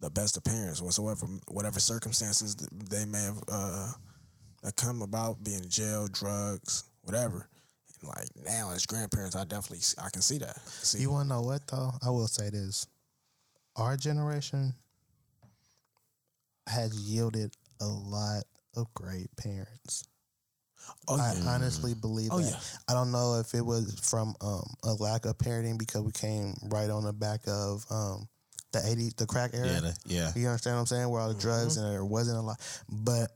[0.00, 1.26] the best of parents whatsoever.
[1.48, 3.92] Whatever circumstances they may have uh,
[4.76, 7.48] come about, being in jail, drugs, whatever.
[8.00, 10.58] And like now, as grandparents, I definitely I can see that.
[10.66, 11.92] See, You wanna know what though?
[12.04, 12.86] I will say this.
[13.76, 14.74] Our generation
[16.66, 18.44] has yielded a lot
[18.76, 20.04] of great parents.
[21.08, 22.50] Oh I yeah, honestly believe Oh, that.
[22.50, 22.58] yeah.
[22.88, 26.54] I don't know if it was from um, a lack of parenting because we came
[26.64, 28.28] right on the back of um,
[28.72, 29.66] the 80s, the crack era.
[29.66, 30.32] Yeah, the, yeah.
[30.36, 31.08] You understand what I'm saying?
[31.08, 32.60] Where all the drugs and there wasn't a lot.
[32.88, 33.30] But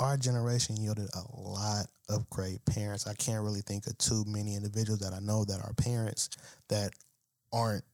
[0.00, 3.06] our generation yielded a lot of great parents.
[3.06, 6.30] I can't really think of too many individuals that I know that are parents
[6.68, 6.92] that
[7.52, 7.84] aren't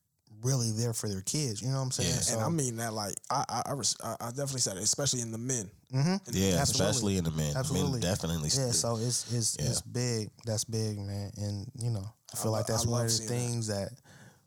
[0.45, 1.61] really there for their kids.
[1.63, 2.11] You know what I'm saying?
[2.29, 5.23] Yeah, and I mean that like I I, I, I I definitely said it, especially
[5.23, 5.69] in the men.
[5.91, 6.61] hmm Yeah, Absolutely.
[6.61, 7.57] especially in the men.
[7.57, 8.01] Absolutely.
[8.01, 8.51] Men definitely.
[8.55, 9.71] Yeah, so it's it's Yeah.
[9.71, 10.31] it's big.
[10.45, 11.33] That's big, man.
[11.37, 13.35] And you know, I feel I like that's I one of the seeing that.
[13.35, 13.89] things that.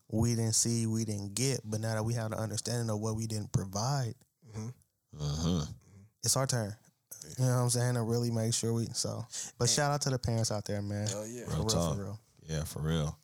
[0.10, 3.16] we didn't see, we didn't get, but now that we have an understanding of what
[3.18, 4.14] we didn't provide,
[4.56, 4.70] hmm
[6.24, 6.74] it's our turn.
[7.38, 7.94] You know what I'm saying?
[7.96, 9.26] To really make sure we so.
[9.58, 11.08] But shout out to the parents out there, man.
[11.08, 11.46] Hell yeah.
[11.46, 12.20] For Real real, for real.
[12.48, 13.18] Yeah, for real.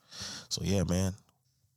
[0.49, 1.13] So yeah, man,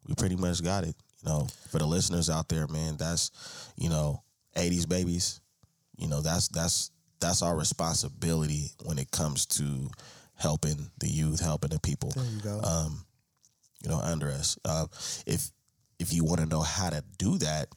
[0.06, 0.94] we pretty much got it.
[1.22, 3.30] You know, for the listeners out there, man, that's
[3.76, 4.22] you know,
[4.56, 5.40] '80s babies.
[5.96, 6.90] You know, that's that's
[7.20, 9.90] that's our responsibility when it comes to
[10.34, 12.10] helping the youth, helping the people.
[12.10, 12.60] There you go.
[12.60, 13.04] Um,
[13.82, 14.58] you know, under us.
[14.64, 14.86] Uh,
[15.26, 15.50] if
[15.98, 17.68] if you want to know how to do that,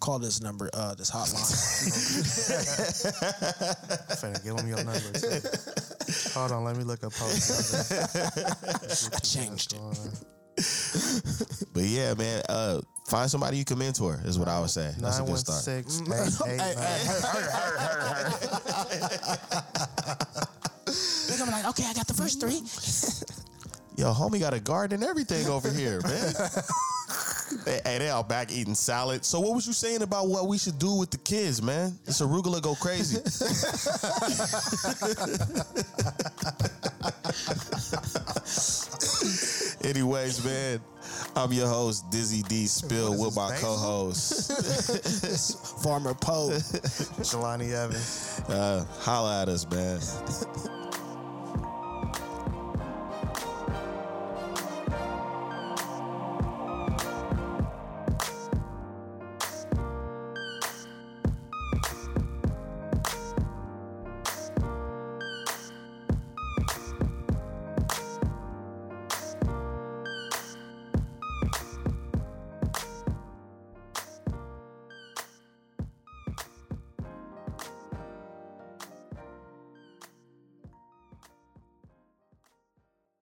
[0.00, 1.46] Call this number, uh, this hotline.
[4.20, 5.12] Finna give them your number.
[5.12, 5.40] too.
[6.38, 7.92] Hold on, let me look up post.
[9.14, 9.80] I changed it.
[11.72, 14.92] but yeah, man, uh, find somebody you can mentor is what I would say.
[14.98, 15.60] That's a Nine good one start.
[15.62, 16.00] six
[16.46, 16.76] eight eight
[21.28, 22.60] They're gonna be like, okay, I got the first three.
[23.96, 26.34] Yo, homie got a garden and everything over here, man.
[27.64, 29.24] Hey, hey, they all back eating salad.
[29.24, 31.98] So, what was you saying about what we should do with the kids, man?
[32.06, 33.18] This arugula go crazy.
[39.82, 40.80] Anyways, man,
[41.34, 44.52] I'm your host Dizzy D Spill with my co-host.
[45.82, 46.52] Farmer Pope,
[47.22, 48.42] Jelani Evans.
[48.46, 49.98] Uh, holla at us, man.